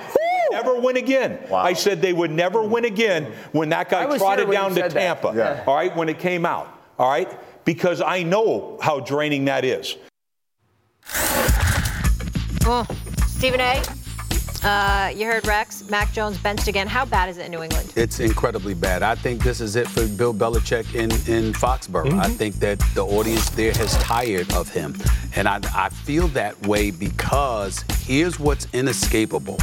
[0.51, 1.39] never win again.
[1.53, 4.89] I said they would never win again when that guy trotted here when you down
[4.89, 4.95] to.
[4.95, 5.35] Tampa.
[5.37, 5.65] Yeah.
[5.67, 6.75] All right, when it came out.
[6.99, 9.95] All right, because I know how draining that is.
[12.65, 12.87] Oh,
[13.27, 13.83] Stephen A.
[14.63, 15.89] Uh, you heard Rex.
[15.89, 16.87] Mac Jones benched again.
[16.87, 17.93] How bad is it in New England?
[17.97, 19.03] It's incredibly bad.
[19.03, 22.19] I think this is it for Bill Belichick in, in Foxborough.
[22.19, 24.97] I think that the audience there has tired of him.
[25.35, 29.59] And I, I feel that way because here's what's inescapable.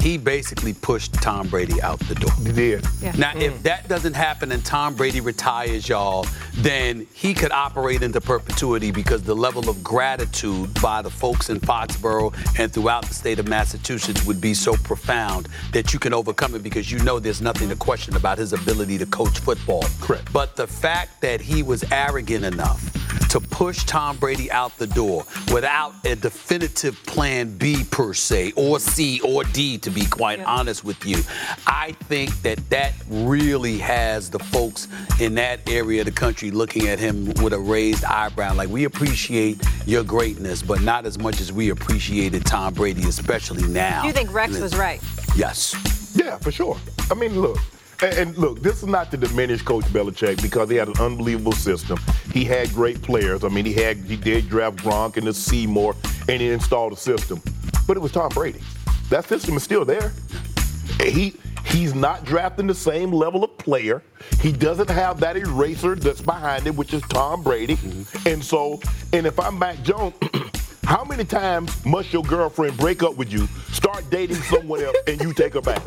[0.00, 2.32] He basically pushed Tom Brady out the door.
[2.44, 2.86] He did.
[3.00, 3.12] Yeah.
[3.16, 3.62] Now, if mm.
[3.62, 9.22] that doesn't happen and Tom Brady retires, y'all, then he could operate into perpetuity because
[9.22, 14.24] the level of gratitude by the folks in Foxborough and throughout the state of Massachusetts
[14.24, 17.76] would be so profound that you can overcome it because you know there's nothing to
[17.76, 19.84] question about his ability to coach football.
[20.00, 20.32] Correct.
[20.32, 22.98] But the fact that he was arrogant enough
[23.30, 28.80] to push Tom Brady out the door without a definitive plan B per se, or
[28.80, 31.18] C or D, to be quite honest with you,
[31.66, 34.88] I think that that really has the folks
[35.20, 38.54] in that area of the country looking at him with a raised eyebrow.
[38.54, 43.66] Like, we appreciate your greatness, but not as much as we appreciated Tom Brady, especially
[43.68, 44.04] now.
[44.04, 45.00] You think Rex was right?
[45.36, 45.74] Yes.
[46.14, 46.76] Yeah, for sure.
[47.10, 47.58] I mean, look.
[48.00, 51.52] And, and look, this is not to diminish Coach Belichick because he had an unbelievable
[51.52, 51.98] system.
[52.32, 53.42] He had great players.
[53.42, 55.96] I mean, he had he did draft Gronk and the Seymour,
[56.28, 57.42] and he installed a system.
[57.86, 58.60] But it was Tom Brady.
[59.10, 60.12] That system is still there.
[61.00, 61.34] He
[61.66, 64.02] he's not drafting the same level of player.
[64.40, 67.76] He doesn't have that eraser that's behind him, which is Tom Brady.
[67.76, 68.28] Mm-hmm.
[68.28, 68.80] And so,
[69.12, 70.14] and if I'm Mac Jones.
[70.84, 75.20] How many times must your girlfriend break up with you, start dating someone else, and
[75.20, 75.86] you take her back?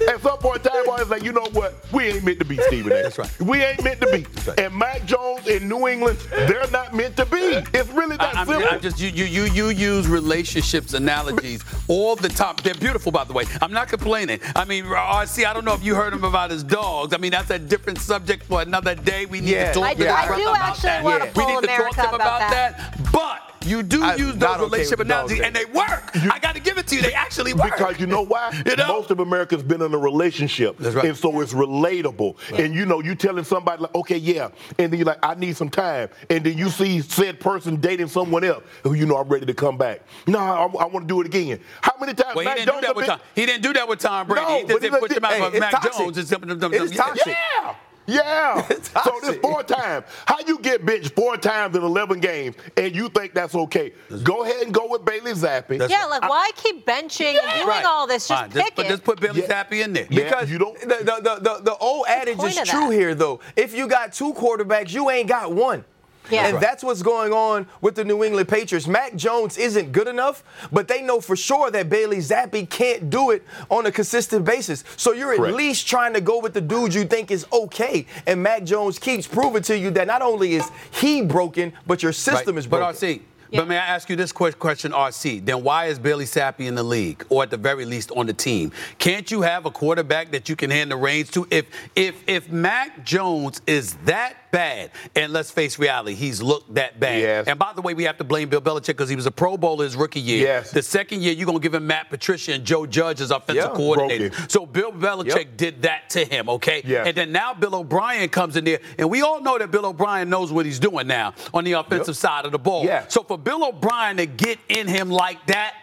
[0.08, 1.74] At some point in time, I was like, you know what?
[1.92, 3.02] We ain't meant to be, Stephen A.
[3.02, 3.40] That's right.
[3.40, 4.26] We ain't meant to be.
[4.62, 7.36] And Mac Jones in New England, they're not meant to be.
[7.38, 8.68] It's really that I, I'm, simple.
[8.68, 12.56] I'm just you, you you you use relationships analogies all the time.
[12.62, 13.44] They're beautiful, by the way.
[13.60, 14.40] I'm not complaining.
[14.56, 17.12] I mean, uh, RC, I don't know if you heard him about his dogs.
[17.14, 19.26] I mean, that's a different subject for another day.
[19.26, 19.72] We need Yeah.
[19.72, 21.04] to talk I to do- his I brother do about actually that.
[21.04, 22.76] wanna we need to talk America to him about about that.
[22.96, 23.12] that.
[23.12, 26.10] But you do I'm use those relationship dog analogies, and they work.
[26.14, 27.02] I got to give it to you.
[27.02, 27.76] They actually work.
[27.76, 28.50] Because you know why?
[28.72, 28.86] You know?
[28.88, 30.78] Most of America's been in a relationship.
[30.78, 31.04] That's right.
[31.06, 32.36] And so it's relatable.
[32.58, 34.48] And you know, you telling somebody like, okay, yeah.
[34.78, 36.08] And then you're like, I need some time.
[36.30, 39.54] And then you see said person dating someone else who you know I'm ready to
[39.54, 40.02] come back.
[40.26, 41.60] No, I, I want to do it again.
[41.82, 43.20] How many times Well, he didn't do that with been- Tom.
[43.34, 44.42] He didn't do that with Tom Brady.
[44.42, 45.92] No, he just didn't it's him out hey, Mac toxic.
[45.92, 46.18] Jones.
[46.18, 47.26] It's something- It is toxic.
[47.26, 47.74] Yeah.
[48.06, 48.62] Yeah.
[48.72, 49.42] So this toxic.
[49.42, 50.04] four times.
[50.26, 53.92] How you get benched four times in 11 games and you think that's okay?
[54.22, 55.78] Go ahead and go with Bailey Zappe.
[55.78, 57.84] That's Yeah, like why keep benching and doing Right.
[57.84, 58.28] all this?
[58.28, 58.50] Just Fine.
[58.50, 58.88] pick just, put, it.
[58.88, 59.64] just put Billy Yeah.
[59.64, 60.06] Zappe in there.
[60.10, 60.24] Yeah.
[60.24, 62.92] Because you don't- the, the, the, the, the old adage point is true that?
[62.92, 63.40] here, though.
[63.56, 65.84] If you got two quarterbacks, you ain't got one.
[66.30, 66.44] Yeah.
[66.46, 66.60] And Right.
[66.62, 68.86] that's what's going on with the New England Patriots.
[68.86, 73.30] Mac Jones isn't good enough, but they know for sure that Bailey Zappe can't do
[73.30, 74.84] it on a consistent basis.
[74.96, 75.50] So you're Correct.
[75.50, 78.06] at least trying to go with the dude you think is okay.
[78.26, 82.12] And Mac Jones keeps proving to you that not only is he broken, but your
[82.12, 82.60] system Right.
[82.60, 82.86] is broken.
[82.86, 83.22] But RC,
[83.54, 85.40] but may I ask you this que- question, RC?
[85.40, 88.32] Then why is Bailey Zappe in the league, or at the very least on the
[88.32, 88.72] team?
[88.98, 91.46] Can't you have a quarterback that you can hand the reins to?
[91.50, 97.00] If if if Mac Jones is that bad, and let's face reality, he's looked that
[97.00, 97.20] bad.
[97.20, 97.48] Yes.
[97.48, 99.56] And by the way, we have to blame Bill Belichick because he was a Pro
[99.56, 100.46] Bowler his rookie year.
[100.46, 100.70] Yes.
[100.70, 103.76] The second year, you're gonna give him Matt Patricia and Joe Judge as offensive Yeah,
[103.76, 104.30] coordinator.
[104.48, 105.56] So Bill Belichick Yep.
[105.56, 106.82] did that to him, okay?
[106.84, 107.08] Yes.
[107.08, 110.30] And then now Bill O'Brien comes in there, and we all know that Bill O'Brien
[110.30, 112.84] knows what he's doing now on the offensive side of the ball.
[112.84, 113.06] Yeah.
[113.08, 115.74] So for Bill O'Brien to get in him like that,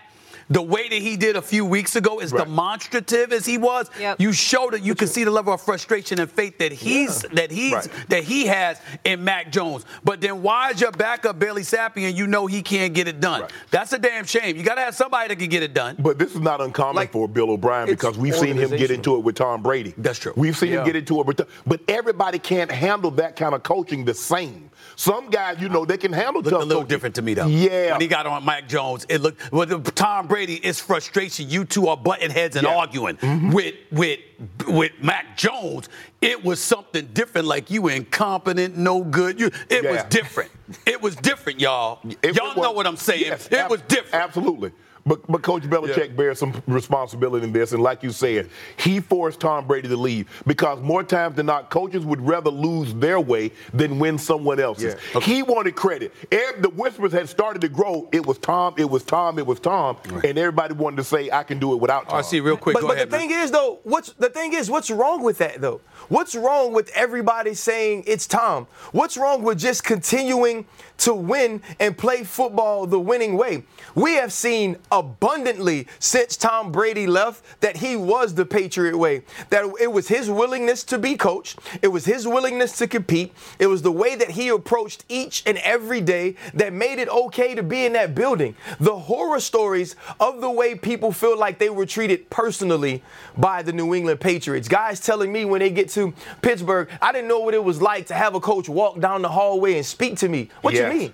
[0.49, 2.45] the way that he did a few weeks ago, as Right.
[2.45, 4.19] demonstrative as he was, Yep.
[4.19, 7.51] you showed that you can see the level of frustration and faith that he's that
[7.51, 7.87] he's Right.
[8.09, 9.85] that he has in Mac Jones.
[10.03, 13.19] But then why is your backup Bailey Zappe and you know he can't get it
[13.19, 13.41] done?
[13.41, 13.51] Right.
[13.71, 14.55] That's a damn shame.
[14.57, 15.95] You got to have somebody that can get it done.
[15.99, 19.15] But this is not uncommon Like, for Bill O'Brien because we've seen him get into
[19.15, 19.93] it with Tom Brady.
[19.97, 20.33] That's true.
[20.35, 20.79] We've seen Yeah.
[20.79, 24.69] him get into it with, but everybody can't handle that kind of coaching the same.
[24.95, 26.89] Some guys, you know, they can handle looked tough a little coaching.
[26.89, 27.45] different to me though.
[27.47, 27.91] Yeah.
[27.91, 31.49] When he got on Mike Jones, it looked with the- Tom Brady, it's frustration.
[31.49, 32.75] You two are butting heads and Yeah.
[32.75, 33.17] arguing.
[33.17, 33.51] Mm-hmm.
[33.51, 34.19] With with
[34.67, 35.89] with Mac Jones,
[36.21, 37.47] it was something different.
[37.47, 39.39] Like you incompetent, no good.
[39.39, 40.51] You it was different.
[40.85, 41.99] It was different, y'all.
[42.21, 43.21] It- y'all it was- know what I'm saying.
[43.25, 44.13] Yes, it ab- was different.
[44.23, 44.71] Absolutely.
[45.09, 46.13] But but Coach Belichick yeah.
[46.13, 50.29] bears some responsibility in this, and like you said, he forced Tom Brady to leave
[50.45, 54.93] because more times than not, coaches would rather lose their way than win someone else's.
[54.93, 55.17] Yeah.
[55.17, 55.33] Okay.
[55.33, 56.13] He wanted credit.
[56.31, 58.07] And the whispers had started to grow.
[58.11, 58.75] It was Tom.
[58.77, 59.39] It was Tom.
[59.39, 59.97] It was Tom.
[60.11, 60.25] Right.
[60.25, 62.39] And everybody wanted to say, "I can do it without Tom." I see.
[62.39, 62.75] Real quick.
[62.75, 63.29] But, but ahead, the man.
[63.29, 65.81] thing is, though, what's the thing is, what's wrong with that, though?
[66.09, 68.67] What's wrong with everybody saying it's Tom?
[68.91, 70.65] What's wrong with just continuing
[70.97, 73.63] to win and play football the winning way?
[73.95, 79.23] We have seen abundantly since Tom Brady left that he was the Patriot way.
[79.49, 83.67] That it was his willingness to be coached, it was his willingness to compete, it
[83.67, 87.63] was the way that he approached each and every day that made it okay to
[87.63, 88.55] be in that building.
[88.79, 93.01] The horror stories of the way people feel like they were treated personally
[93.37, 94.67] by the New England Patriots.
[94.67, 98.07] Guys telling me when they get to Pittsburgh, I didn't know what it was like
[98.07, 100.49] to have a coach walk down the hallway and speak to me.
[100.61, 100.93] What yes.
[100.93, 101.13] you mean?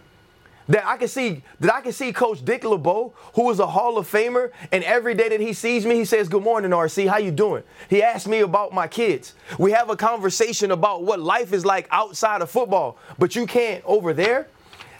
[0.67, 3.97] That I can see that I can see Coach Dick LeBeau, who is a Hall
[3.97, 7.07] of Famer, and every day that he sees me, he says, "Good morning, RC.
[7.07, 9.33] How you doing?" He asks me about my kids.
[9.59, 13.83] We have a conversation about what life is like outside of football, but you can't
[13.85, 14.47] over there.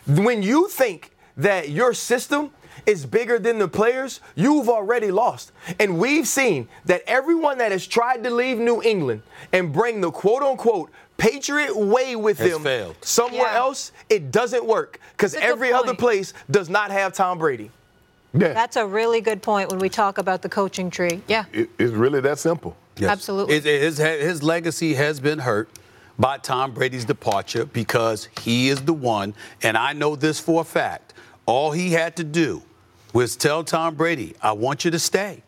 [0.08, 2.52] When you think that your system
[2.86, 5.52] is bigger than the players, you've already lost.
[5.80, 10.12] And we've seen that everyone that has tried to leave New England and bring the
[10.12, 12.96] quote unquote Patriot way with has them failed.
[13.02, 13.58] somewhere yeah.
[13.58, 17.72] else, it doesn't work because every other place does not have Tom Brady.
[18.34, 18.52] Yeah.
[18.52, 21.22] That's a really good point when we talk about the coaching tree.
[21.28, 21.46] Yeah.
[21.54, 22.76] It, it's really that simple.
[22.98, 23.10] Yes.
[23.10, 23.62] Absolutely.
[23.62, 25.70] His, his legacy has been hurt
[26.20, 29.34] by Tom Brady's departure because he is the one,
[29.64, 31.05] and I know this for a fact.
[31.46, 32.64] All he had to do
[33.14, 35.44] was tell Tom Brady, I want you to stay.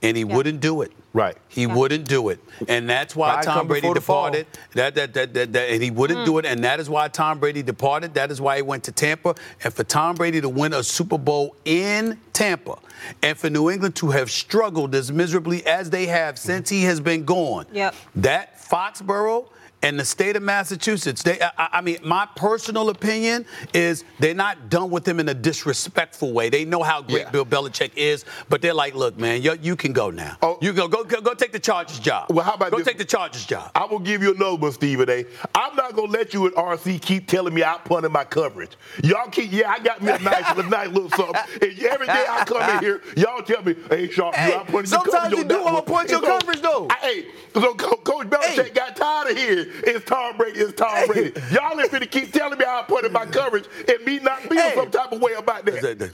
[0.00, 0.36] And he yeah.
[0.36, 0.92] wouldn't do it.
[1.12, 1.36] Right.
[1.48, 1.74] He yeah.
[1.74, 2.38] wouldn't do it.
[2.68, 4.46] And that's why Tom Brady departed.
[4.74, 6.24] That, that, that, that, that, and he wouldn't mm.
[6.24, 6.44] do it.
[6.44, 8.14] And that is why Tom Brady departed.
[8.14, 9.34] That is why he went to Tampa.
[9.64, 12.78] And for Tom Brady to win a Super Bowl in Tampa
[13.22, 17.00] and for New England to have struggled as miserably as they have since he has
[17.00, 17.96] been gone, yep.
[18.14, 19.48] that Foxborough
[19.80, 24.70] and the state of Massachusetts, they, I, I, mean, my personal opinion is they're not
[24.70, 26.48] done with him in a disrespectful way.
[26.48, 27.30] They know how great yeah.
[27.30, 30.36] Bill Belichick is, but they're like, look, man, you, you can go now.
[30.42, 30.58] Oh.
[30.60, 32.26] You go, go, go, go take the Chargers job.
[32.30, 32.88] Well, how about go this?
[32.88, 33.70] take the Chargers job?
[33.76, 35.24] I will give you another one, Stephen A.
[35.54, 38.72] I'm not gonna let you at RC keep telling me out punting my coverage.
[39.04, 41.36] Y'all keep, yeah, I got me a nice, a nice little something.
[41.62, 44.66] And every day I come in here, y'all tell me, hey, Sharpe, hey, you out
[44.66, 45.12] punting your coverage.
[45.12, 46.88] Sometimes you do want to point your coverage though.
[46.90, 48.70] I, hey, so Coach Belichick hey.
[48.70, 51.32] got tired of hearing it's Tom Brady Brady is Tom Brady.
[51.52, 54.40] Y'all ain't finna keep telling me how I put in my coverage and me not
[54.42, 54.74] feel hey.
[54.74, 56.12] some type of way about that.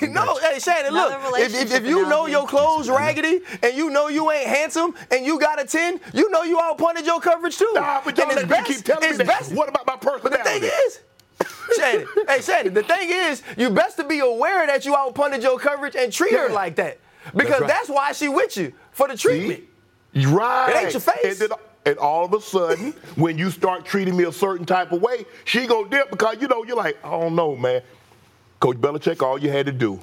[0.02, 4.08] no, hey Shannon, look, if, if, if you know your clothes raggedy and you know
[4.08, 7.58] you ain't handsome and you got a 10, you know you out punted your coverage
[7.58, 7.70] too.
[7.74, 9.26] Nah, but y'all and best, keep telling me that.
[9.26, 9.52] Best.
[9.52, 10.22] What about my personality?
[10.22, 11.00] But the thing is,
[11.76, 15.42] Shannon, hey Shannon, the thing is, you best to be aware that you out punted
[15.42, 16.48] your coverage and treat yeah.
[16.48, 16.98] her like that.
[17.34, 17.68] Because that's, right.
[17.68, 19.64] that's, why she with you, for the treatment.
[20.14, 20.26] See?
[20.26, 20.70] Right.
[20.70, 21.42] It ain't your face.
[21.86, 25.26] And all of a sudden, when you start treating me a certain type of way,
[25.44, 27.82] she go dip because you know you're like, I don't know, man.
[28.60, 30.00] Coach Belichick, all you had to do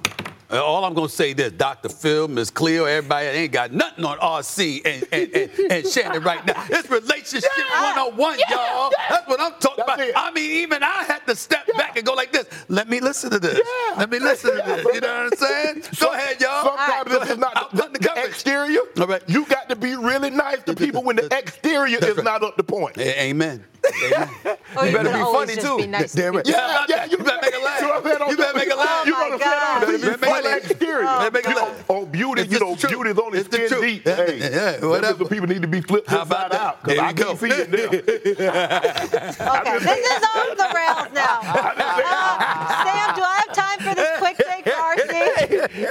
[0.52, 1.88] Uh, all I'm gonna say this, Dr.
[1.88, 6.46] Phil, Miss Cleo, everybody ain't got nothing on RC and and, and, and Shannon right
[6.46, 6.66] now.
[6.70, 8.92] It's relationship yeah, 101, yeah, y'all.
[8.92, 9.06] Yeah.
[9.10, 10.00] That's what I'm talking That's about.
[10.02, 10.14] It.
[10.16, 12.48] I mean, even I had to step back and go like this.
[12.68, 13.62] Let me listen to this.
[13.98, 14.86] Let me listen to this.
[14.94, 15.84] You know what I'm saying?
[15.94, 16.66] So, go ahead, y'all.
[16.66, 18.82] Sometimes right, this is not the, the, the exterior.
[19.00, 19.24] All right.
[19.28, 22.26] You got to be really nice to people when the exterior is right.
[22.26, 22.98] not up to point.
[22.98, 23.64] Amen.
[23.84, 25.78] Oh, you, better be funny too.
[25.78, 26.48] Be nice Damn it.
[26.48, 27.82] Yeah, yeah, you better make a laugh.
[27.82, 29.06] You better make a laugh.
[29.06, 31.08] You better better be funny exterior.
[31.08, 34.04] Oh, oh, beauty, you know, beauty is only skin deep.
[34.04, 35.26] Hey, yeah, whatever.
[35.26, 37.88] people need to be flipped inside out because I can't see it there.
[37.88, 41.39] okay, this is off the rails now.
[42.12, 45.88] Uh, Sam, do I have time for this quick take for RC?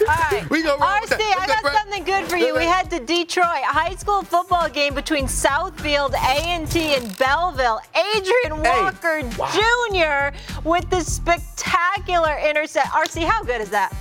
[0.00, 0.50] All right.
[0.50, 2.54] We go RC, I got something good for you.
[2.54, 3.44] We head to Detroit.
[3.44, 7.80] A high school football game between Southfield A&T and Belleville.
[7.94, 9.36] Adrian Walker hey.
[9.36, 10.32] wow.
[10.32, 10.68] Jr.
[10.68, 12.88] with the spectacular intercept.
[12.88, 13.92] RC, how good is that?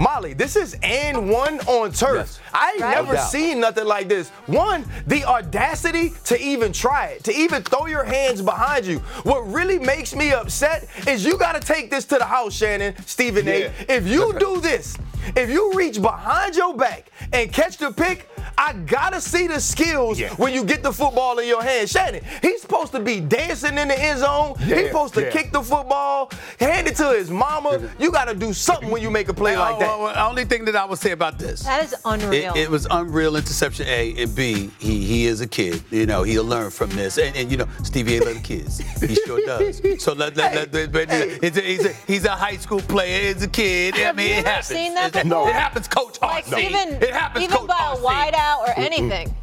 [0.00, 2.16] Molly, this is and one on turf.
[2.16, 2.40] Yes.
[2.54, 2.94] I ain't right?
[2.94, 4.30] never seen nothing like this.
[4.46, 9.00] One, the audacity to even try it, to even throw your hands behind you.
[9.24, 12.94] What really makes me upset is you got to take this to the house, Shannon,
[13.04, 13.52] Stephen yeah.
[13.52, 13.96] A.
[13.96, 14.96] If you do this,
[15.36, 18.26] if you reach behind your back and catch the pick,
[18.58, 20.30] I gotta see the skills Yeah.
[20.34, 21.88] when you get the football in your hand.
[21.88, 24.54] Shannon, he's supposed to be dancing in the end zone.
[24.60, 25.30] Yeah, he's supposed to yeah.
[25.30, 27.80] kick the football, hand it to his mama.
[27.98, 29.88] You gotta do something when you make a play like that.
[29.88, 31.62] well, well, the only thing that I would say about this.
[31.64, 32.54] That is unreal.
[32.54, 34.70] It, it was unreal interception A and B.
[34.78, 36.22] He he is a kid, you know.
[36.22, 38.78] He'll learn from this, and, and you know Stevie A love kids.
[39.00, 39.80] He sure does.
[40.02, 43.32] So let, let, let, let- but it's a, he's, a, he's a high school player.
[43.32, 43.94] He's a kid.
[43.94, 44.66] I Have mean, you it ever happens.
[44.66, 45.48] seen that It- before?
[45.48, 46.58] It happens, Coach like RC.
[46.70, 48.34] even it happens, even Coach by a RC.
[48.34, 49.34] wideout or anything.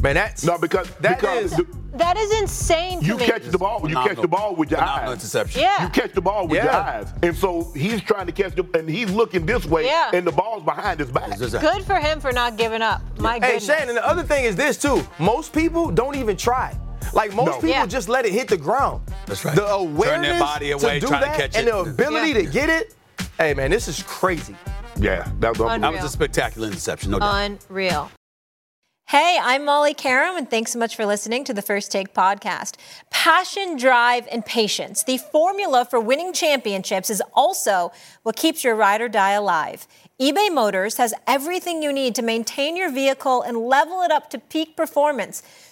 [0.00, 3.26] Man, that's No, because that because is- the- That is insane to you me.
[3.26, 3.86] catch the ball.
[3.88, 5.18] You catch the ball with your Phenomenal eyes.
[5.18, 5.60] interception.
[5.60, 5.82] Yeah.
[5.82, 8.88] You catch the ball with your eyes, and so he's trying to catch the, and
[8.88, 10.10] he's looking this way, Yeah.
[10.14, 11.28] and the ball's behind his back.
[11.28, 13.02] It's just a- Good for him for not giving up.
[13.18, 13.50] My goodness.
[13.50, 13.78] Hey, goodness.
[13.78, 15.06] Shannon, the other thing is this too.
[15.18, 16.74] Most people don't even try.
[17.12, 17.52] Like most No.
[17.56, 17.84] people Yeah.
[17.86, 19.02] just let it hit the ground.
[19.26, 19.54] That's right.
[19.54, 22.28] The Turn their awareness body away, to do try to that catch and the ability
[22.28, 22.34] Yeah.
[22.34, 22.94] to get it.
[23.38, 24.56] Hey man, this is crazy.
[24.96, 27.34] Yeah, that was That was a spectacular interception, no doubt.
[27.68, 28.10] Unreal.
[29.08, 32.76] Hey, I'm Molly Qerim, and thanks so much for listening to the First Take podcast.
[33.10, 35.04] Passion, drive, and patience.
[35.04, 37.92] The formula for winning championships is also
[38.22, 39.86] what keeps your ride or die alive.
[40.18, 44.38] eBay Motors has everything you need to maintain your vehicle and level it up to
[44.38, 45.42] peak performance.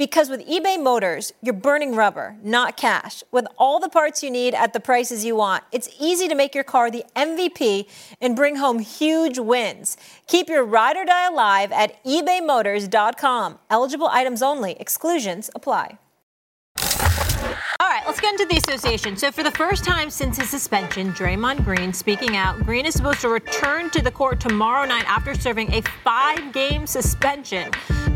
[0.00, 3.22] Because with eBay Motors, you're burning rubber, not cash.
[3.30, 6.54] With all the parts you need at the prices you want, it's easy to make
[6.54, 7.86] your car the MVP
[8.18, 9.98] and bring home huge wins.
[10.26, 13.58] Keep your ride or die alive at ebaymotors.com.
[13.68, 15.98] Eligible items only, exclusions apply.
[16.78, 19.18] All right, let's get into the association.
[19.18, 22.58] So, for the first time since his suspension, Draymond Green speaking out.
[22.60, 26.86] Green is supposed to return to the court tomorrow night after serving a five game
[26.86, 27.70] suspension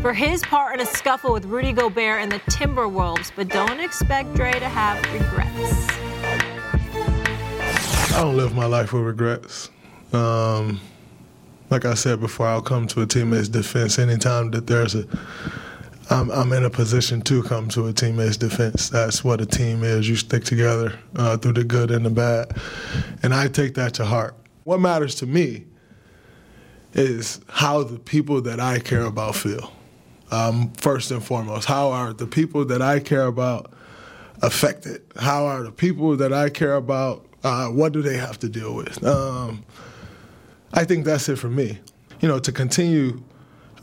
[0.05, 3.31] for his part in a scuffle with Rudy Gobert and the Timberwolves.
[3.35, 5.89] But don't expect Dre to have regrets.
[8.13, 9.71] I don't live my life with regrets.
[10.13, 10.79] Um,
[11.71, 15.07] like I said before, I'll come to a teammate's defense anytime that there's a.
[16.11, 18.89] I'm, I'm in a position to come to a teammate's defense.
[18.89, 20.07] That's what a team is.
[20.07, 22.55] You stick together uh, through the good and the bad,
[23.23, 24.35] and I take that to heart.
[24.65, 25.65] What matters to me
[26.93, 29.71] is how the people that I care about feel.
[30.31, 33.71] Um, first and foremost, how are the people that I care about
[34.41, 35.01] affected?
[35.15, 37.25] How are the people that I care about?
[37.43, 39.03] Uh, what do they have to deal with?
[39.03, 39.63] Um,
[40.73, 41.79] I think that's it for me.
[42.21, 43.23] You know, to continue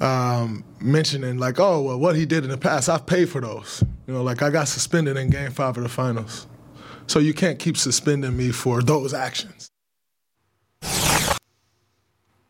[0.00, 3.84] um, mentioning like, oh, well, what he did in the past, I've paid for those.
[4.06, 6.48] You know, like I got suspended in Game Five of the Finals,
[7.06, 9.68] so you can't keep suspending me for those actions.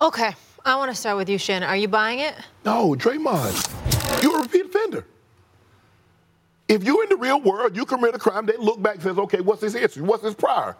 [0.00, 0.32] Okay,
[0.64, 1.68] I want to start with you, Shannon.
[1.68, 2.34] Are you buying it?
[2.64, 5.04] No, Draymond, you're a repeat offender.
[6.68, 9.18] If you're in the real world, you commit a crime, they look back and says,
[9.18, 10.02] okay, what's his history?
[10.02, 10.76] What's his prior?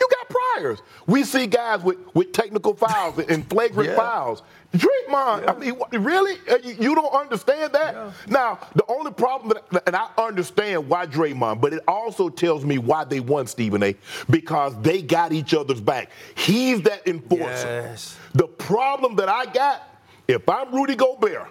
[0.00, 0.78] You got priors.
[1.06, 3.96] We see guys with, with technical fouls and flagrant Yeah.
[3.96, 4.42] fouls.
[4.74, 6.36] Draymond, I mean, really?
[6.50, 7.94] Uh, You don't understand that?
[8.28, 12.78] Now, the only problem, that, and I understand why Draymond, but it also tells me
[12.78, 13.94] why they won, Stephen A.
[14.28, 16.10] Because they got each other's back.
[16.34, 17.44] He's that enforcer.
[17.86, 18.16] Yes.
[18.34, 19.82] The problem that I got,
[20.26, 21.48] if I'm Rudy Gobert,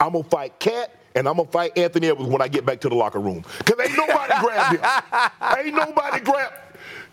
[0.00, 2.88] I'm gonna fight Cat and I'm gonna fight Anthony Edwards when I get back to
[2.88, 3.42] the locker room.
[3.66, 5.30] Cause ain't nobody grabbed him.
[5.58, 6.54] Ain't nobody grabbed.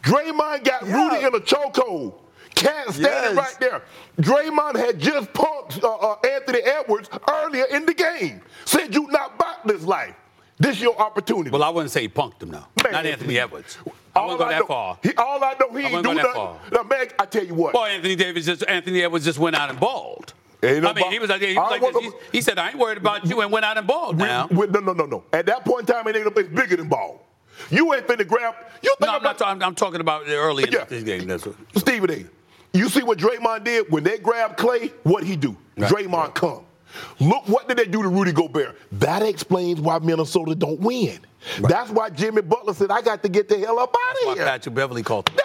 [0.08, 2.14] Draymond got Rudy in a chokehold.
[2.56, 3.36] Cat standing Yes.
[3.36, 3.82] right there.
[4.20, 8.42] Draymond had just punked uh, uh, Anthony Edwards earlier in the game.
[8.66, 10.16] Said you not about this life.
[10.58, 11.52] This your opportunity.
[11.52, 12.66] Well, I wouldn't say he punked him, though.
[12.92, 13.78] Not Anthony Edwards.
[14.16, 14.98] I wouldn't go I that know, far.
[15.04, 16.34] He, all I know, he ain't do go that nothing.
[16.34, 16.60] far.
[16.72, 17.74] Now, man, I tell you what.
[17.74, 20.34] Boy, Anthony Davis just Anthony Edwards just went out and balled.
[20.64, 22.04] Ain't I mean, he was like, he, was like.
[22.04, 24.18] He, he said, "I ain't worried about you," and went out and balled.
[24.18, 25.24] Now, With- no, no, no, no.
[25.32, 27.22] At that point in time, it ain't it's bigger than ball.
[27.70, 28.56] You ain't finna grab.
[28.82, 31.28] You think no, I'm, not, talking- I'm talking about early in this game.
[31.28, 32.26] That's what, Stephen A.
[32.78, 34.92] You see what Draymond did when they grabbed Klay?
[35.04, 35.56] What he do?
[35.78, 35.92] Right.
[35.92, 36.64] Draymond come.
[37.20, 38.78] Look what did they do to Rudy Gobert?
[38.94, 41.20] That explains why Minnesota don't win.
[41.62, 44.36] That's why Jimmy Butler said, "I got to get the hell up out that's of
[44.38, 45.30] here." Patrick Beverley called.
[45.30, 45.40] him.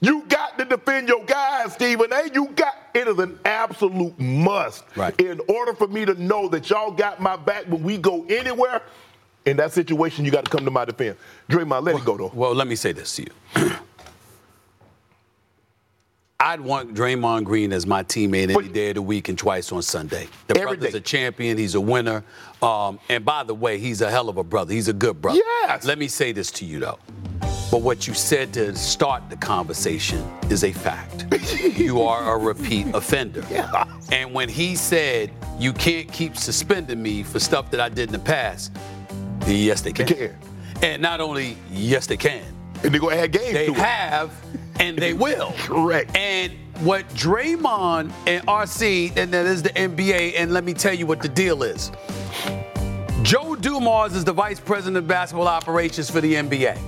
[0.00, 2.30] You got to defend your guys, Stephen A.
[2.32, 4.84] You got it is an absolute must.
[4.96, 5.18] Right.
[5.20, 8.82] In order for me to know that y'all got my back when we go anywhere,
[9.46, 11.18] in that situation, you got to come to my defense.
[11.48, 12.30] Draymond, let it go though.
[12.34, 13.70] Well, let me say this to you.
[16.40, 19.80] I'd want Draymond Green as my teammate any day of the week and twice on
[19.80, 20.28] Sunday.
[20.48, 20.98] The Every brother's day.
[20.98, 21.56] a champion.
[21.56, 22.22] He's a winner.
[22.60, 24.74] Um, and by the way, he's a hell of a brother.
[24.74, 25.38] He's a good brother.
[25.38, 25.86] Yes.
[25.86, 26.98] Let me say this to you though.
[27.70, 30.20] But what you said to start the conversation
[30.50, 31.26] is a fact.
[31.78, 33.42] you are a repeat offender.
[33.50, 33.86] Yeah.
[34.12, 38.12] And when he said, you can't keep suspending me for stuff that I did in
[38.12, 38.70] the past,
[39.46, 40.06] yes, they can.
[40.06, 40.36] They can.
[40.82, 42.42] And not only, yes, they can.
[42.82, 43.78] And they're to add games They to it.
[43.78, 44.32] have,
[44.80, 45.52] and they will.
[45.58, 46.14] Correct.
[46.16, 51.06] And what Draymond and RC, and that is the NBA, and let me tell you
[51.06, 51.90] what the deal is.
[53.22, 56.78] Joe Dumars is the vice president of basketball operations for the NBA.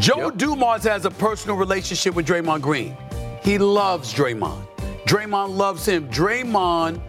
[0.00, 2.96] Joe Dumars has a personal relationship with Draymond Green.
[3.42, 4.66] He loves Draymond.
[5.04, 6.08] Draymond loves him.
[6.08, 7.00] Draymond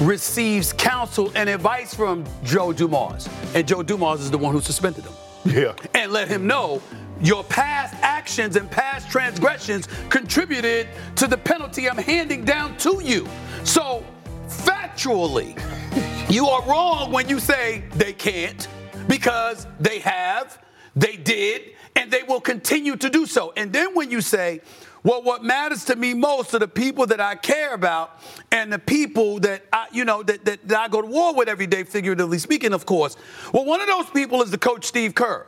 [0.00, 3.28] receives counsel and advice from Joe Dumars.
[3.54, 5.12] And Joe Dumars is the one who suspended him
[5.44, 5.74] Yeah.
[5.94, 6.82] and let him know
[7.20, 13.26] your past actions and past transgressions contributed to the penalty I'm handing down to you.
[13.62, 14.04] So,
[14.48, 15.58] factually,
[16.30, 18.66] you are wrong when you say they can't
[19.08, 20.58] because they have,
[20.96, 21.62] they did,
[21.96, 23.52] and they will continue to do so.
[23.56, 24.60] And then when you say,
[25.04, 28.18] well, what matters to me most are the people that I care about
[28.50, 31.46] and the people that I, you know, that, that, that I go to war with
[31.46, 33.16] every day, figuratively speaking, of course.
[33.52, 35.46] Well, one of those people is the coach Steve Kerr,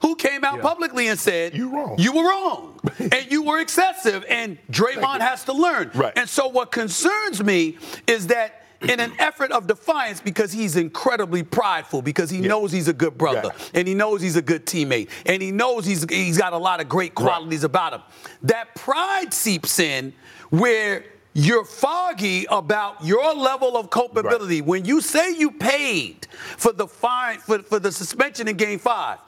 [0.00, 1.94] who came out publicly and said, You wrong.
[1.98, 2.80] You were wrong.
[2.98, 4.24] and you were excessive.
[4.28, 5.92] And Draymond has to learn.
[5.94, 6.12] Right.
[6.16, 7.78] And so what concerns me
[8.08, 12.88] is that in an effort of defiance, because he's incredibly prideful, because he knows he's
[12.88, 13.80] a good brother, Yeah.
[13.80, 16.80] and he knows he's a good teammate, and he knows he's he's got a lot
[16.80, 18.02] of great qualities about him.
[18.42, 20.12] That pride seeps in
[20.50, 24.62] where you're foggy about your level of culpability.
[24.62, 29.18] When you say you paid for the fine for, for the suspension in game five,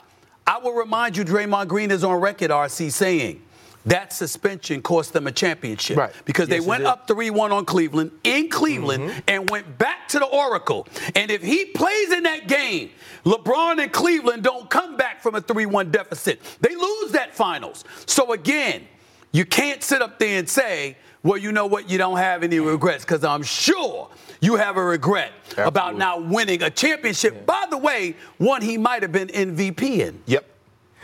[0.47, 3.43] I will remind you Draymond Green is on record, RC, saying
[3.89, 5.97] that suspension cost them a championship.
[5.97, 6.13] Right.
[6.25, 9.21] Because Yes, they went up 3 1 on Cleveland in Cleveland mm-hmm.
[9.29, 10.87] and went back to the Oracle.
[11.15, 12.91] And if he plays in that game,
[13.25, 16.41] LeBron and Cleveland don't come back from a 3 1 deficit.
[16.61, 17.85] They lose that finals.
[18.07, 18.87] So again,
[19.33, 22.61] you can't sit up there and say, well, you know what, you don't have any
[22.61, 24.09] regrets, because I'm sure
[24.41, 25.99] you have a regret about Absolutely.
[25.99, 27.45] not winning a championship.
[27.45, 30.23] By the way, one he might have been MVP in.
[30.27, 30.47] Yep.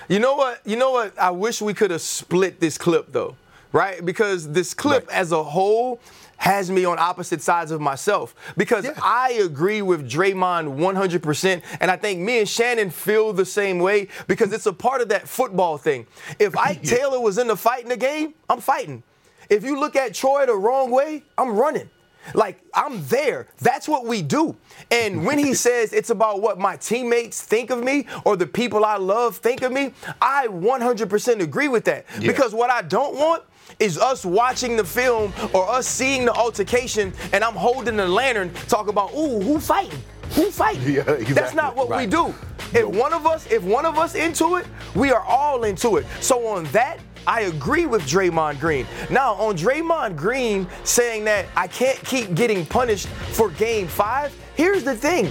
[0.08, 0.60] You know what?
[0.64, 1.18] You know what?
[1.18, 3.36] I wish we could have split this clip though,
[3.72, 4.04] right?
[4.04, 5.16] Because this clip Right.
[5.16, 6.00] as a whole
[6.36, 8.34] has me on opposite sides of myself.
[8.56, 8.92] Because Yeah.
[9.02, 14.08] I agree with Draymond 100%, and I think me and Shannon feel the same way
[14.26, 16.06] because it's a part of that football thing.
[16.38, 19.02] If Ike Taylor was in the fight in the game, I'm fighting.
[19.48, 21.88] If you look at Troy the wrong way, I'm running.
[22.34, 23.48] Like, I'm there.
[23.60, 24.56] That's what we do.
[24.90, 28.84] And when he says it's about what my teammates think of me or the people
[28.84, 32.06] I love think of me, I 100% agree with that.
[32.18, 32.28] Yeah.
[32.28, 33.42] Because what I don't want
[33.78, 38.52] is us watching the film or us seeing the altercation and I'm holding the lantern
[38.68, 39.98] talk about, ooh, who fighting?
[40.34, 40.82] Who fighting?
[40.94, 42.34] Yeah, That's not what we do.
[42.72, 46.06] If one of us, if one of us into it, we are all into it.
[46.20, 48.86] So on that, I agree with Draymond Green.
[49.10, 54.84] Now, on Draymond Green saying that I can't keep getting punished for game five, here's
[54.84, 55.30] the thing.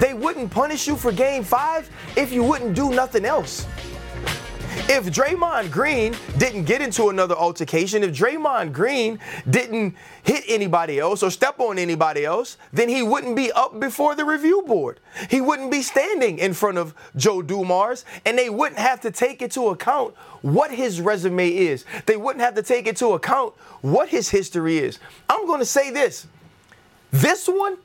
[0.00, 3.66] They wouldn't punish you for game five if you wouldn't do nothing else.
[4.86, 9.18] If Draymond Green didn't get into another altercation, if Draymond Green
[9.48, 14.14] didn't hit anybody else or step on anybody else, then he wouldn't be up before
[14.14, 15.00] the review board.
[15.30, 19.42] He wouldn't be standing in front of Joe Dumars, and they wouldn't have to take
[19.42, 21.84] into account what his resume is.
[22.06, 24.98] They wouldn't have to take into account what his history is.
[25.28, 26.26] I'm going to say this.
[27.10, 27.76] This one,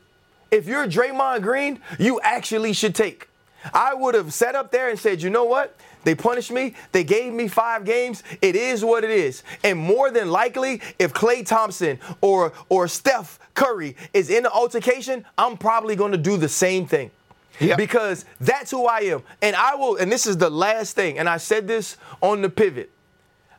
[0.51, 3.29] if you're Draymond Green, you actually should take.
[3.73, 5.75] I would have sat up there and said, you know what?
[6.03, 6.75] They punished me.
[6.91, 8.23] They gave me five games.
[8.41, 9.43] It is what it is.
[9.63, 15.25] And more than likely, if Klay Thompson or or Steph Curry is in the altercation,
[15.37, 17.11] I'm probably going to do the same thing.
[17.59, 17.77] Yep.
[17.77, 19.21] Because that's who I am.
[19.41, 22.49] And I will, and this is the last thing, and I said this on the
[22.49, 22.89] pivot.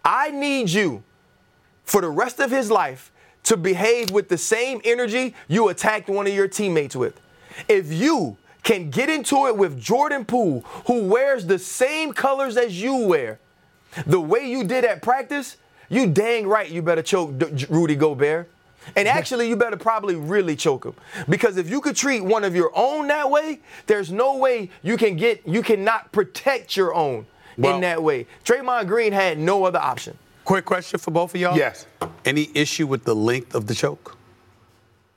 [0.04, 1.02] I need you
[1.84, 3.12] for the rest of his life
[3.44, 7.20] to behave with the same energy you attacked one of your teammates with.
[7.68, 12.80] If you can get into it with Jordan Poole, who wears the same colors as
[12.82, 13.38] you wear,
[14.06, 15.56] the way you did at practice,
[15.88, 18.50] you dang right you better choke D- Rudy Gobert.
[18.96, 20.94] And actually, you better probably really choke him.
[21.28, 24.98] Because if you could treat one of your own that way, there's no way you
[24.98, 27.24] can get, you cannot protect your own
[27.56, 28.26] Well- in that way.
[28.44, 30.18] Draymond Green had no other option.
[30.44, 31.56] Quick question for both of y'all.
[31.56, 31.86] Yes.
[32.26, 34.18] Any issue with the length of the choke?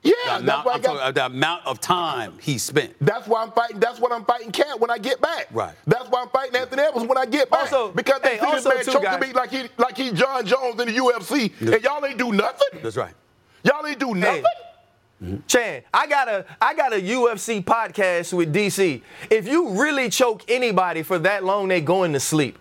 [0.08, 0.96] Yeah, The that's amount, why I I'm got.
[0.96, 2.94] about the amount of time he spent.
[3.00, 3.78] That's why I'm fighting.
[3.80, 5.48] That's what I'm fighting Cat when I get back.
[5.52, 5.74] Right.
[5.86, 7.60] That's why I'm fighting Anthony Edwards when I get back.
[7.72, 9.20] Also- because they hey, see this also man too, choking guys.
[9.20, 12.80] me like he like he Jon Jones in the UFC, and y'all ain't do nothing.
[12.82, 13.14] That's right.
[13.64, 14.44] Y'all ain't do nothing.
[15.22, 15.36] Mm-hmm.
[15.48, 19.02] Chan, I got a I got a UFC podcast with DC.
[19.30, 22.56] If you really choke anybody for that long, they going to sleep.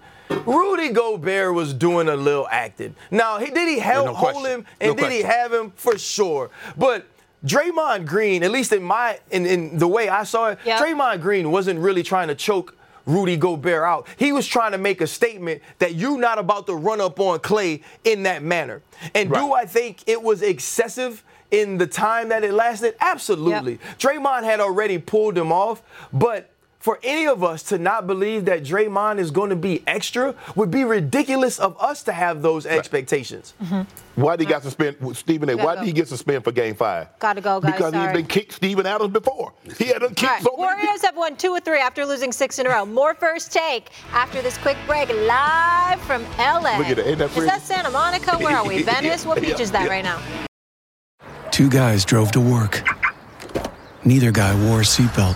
[0.45, 2.95] Rudy Gobert was doing a little acting.
[3.11, 4.59] Now, he, did he help no hold question.
[4.61, 6.49] him and No did he have him for sure?
[6.75, 7.05] But
[7.45, 10.79] Draymond Green, at least in my in, in the way I saw it, Yep.
[10.81, 12.75] Draymond Green wasn't really trying to choke
[13.05, 14.07] Rudy Gobert out.
[14.17, 17.39] He was trying to make a statement that you're not about to run up on
[17.39, 18.81] Klay in that manner.
[19.15, 22.95] And do I think it was excessive in the time that it lasted?
[22.99, 23.79] Absolutely.
[23.97, 25.81] Draymond had already pulled him off,
[26.11, 26.49] but
[26.87, 30.71] for any of us to not believe that Draymond is going to be extra would
[30.71, 33.55] be ridiculous of us to have those expectations.
[33.61, 34.21] Mm-hmm.
[34.21, 35.57] Why did he got suspended, Stephen A?
[35.57, 35.81] Why go.
[35.81, 37.09] did he get suspended for Game Five?
[37.19, 37.73] Gotta go, guys.
[37.73, 38.07] Because Sorry.
[38.07, 39.51] he's been kicked Steven Adams before.
[39.77, 40.43] He had done kicked All right.
[40.43, 42.85] so many Warriors have won two or three after losing six in a row.
[42.85, 46.77] More first take after this quick break live from LA.
[46.77, 47.05] Look at that.
[47.05, 47.47] Ain't that is pretty?
[47.47, 48.37] that Santa Monica?
[48.37, 48.81] Where are we?
[48.83, 49.25] Venice?
[49.25, 49.89] What beach Yeah, is that yeah.
[49.89, 50.21] right now?
[51.51, 52.81] Two guys drove to work.
[54.05, 55.35] Neither guy wore a seatbelt.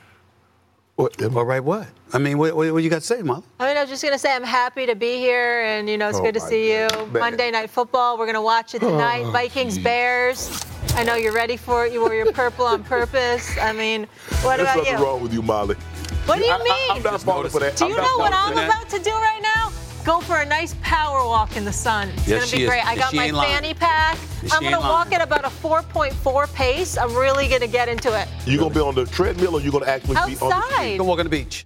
[1.01, 1.87] What, All right, what?
[2.13, 3.43] I mean, what, what, what you got to say, Molly?
[3.59, 6.09] I mean, I was just gonna say I'm happy to be here, and you know
[6.09, 6.87] it's Oh, good to my see you.
[7.07, 7.13] man.
[7.13, 8.17] Monday Night Football.
[8.19, 9.23] We're gonna watch it tonight.
[9.25, 10.63] Oh, Vikings Bears.
[10.95, 11.93] I know you're ready for it.
[11.93, 13.57] You wore your purple on purpose.
[13.57, 14.07] I mean,
[14.43, 15.75] what There's about nothing wrong with you, Molly.
[16.25, 17.03] What do you I, I, I'm mean?
[17.11, 17.77] not falling for that.
[17.77, 18.67] Do I'm you know what I'm that.
[18.67, 19.71] about to do right now?
[20.03, 22.09] Go for a nice power walk in the sun.
[22.09, 22.69] It's Yes, gonna she be is.
[22.69, 22.85] great.
[22.85, 23.53] I got my ain't lying.
[23.53, 24.17] fanny pack.
[24.41, 25.13] Yes, I'm gonna walk lying.
[25.13, 26.97] at about a 4.4 pace.
[26.97, 28.27] I'm really gonna get into it.
[28.47, 30.85] You gonna be on the treadmill or you gonna actually be on the Outside.
[30.93, 31.65] You can walk on the beach.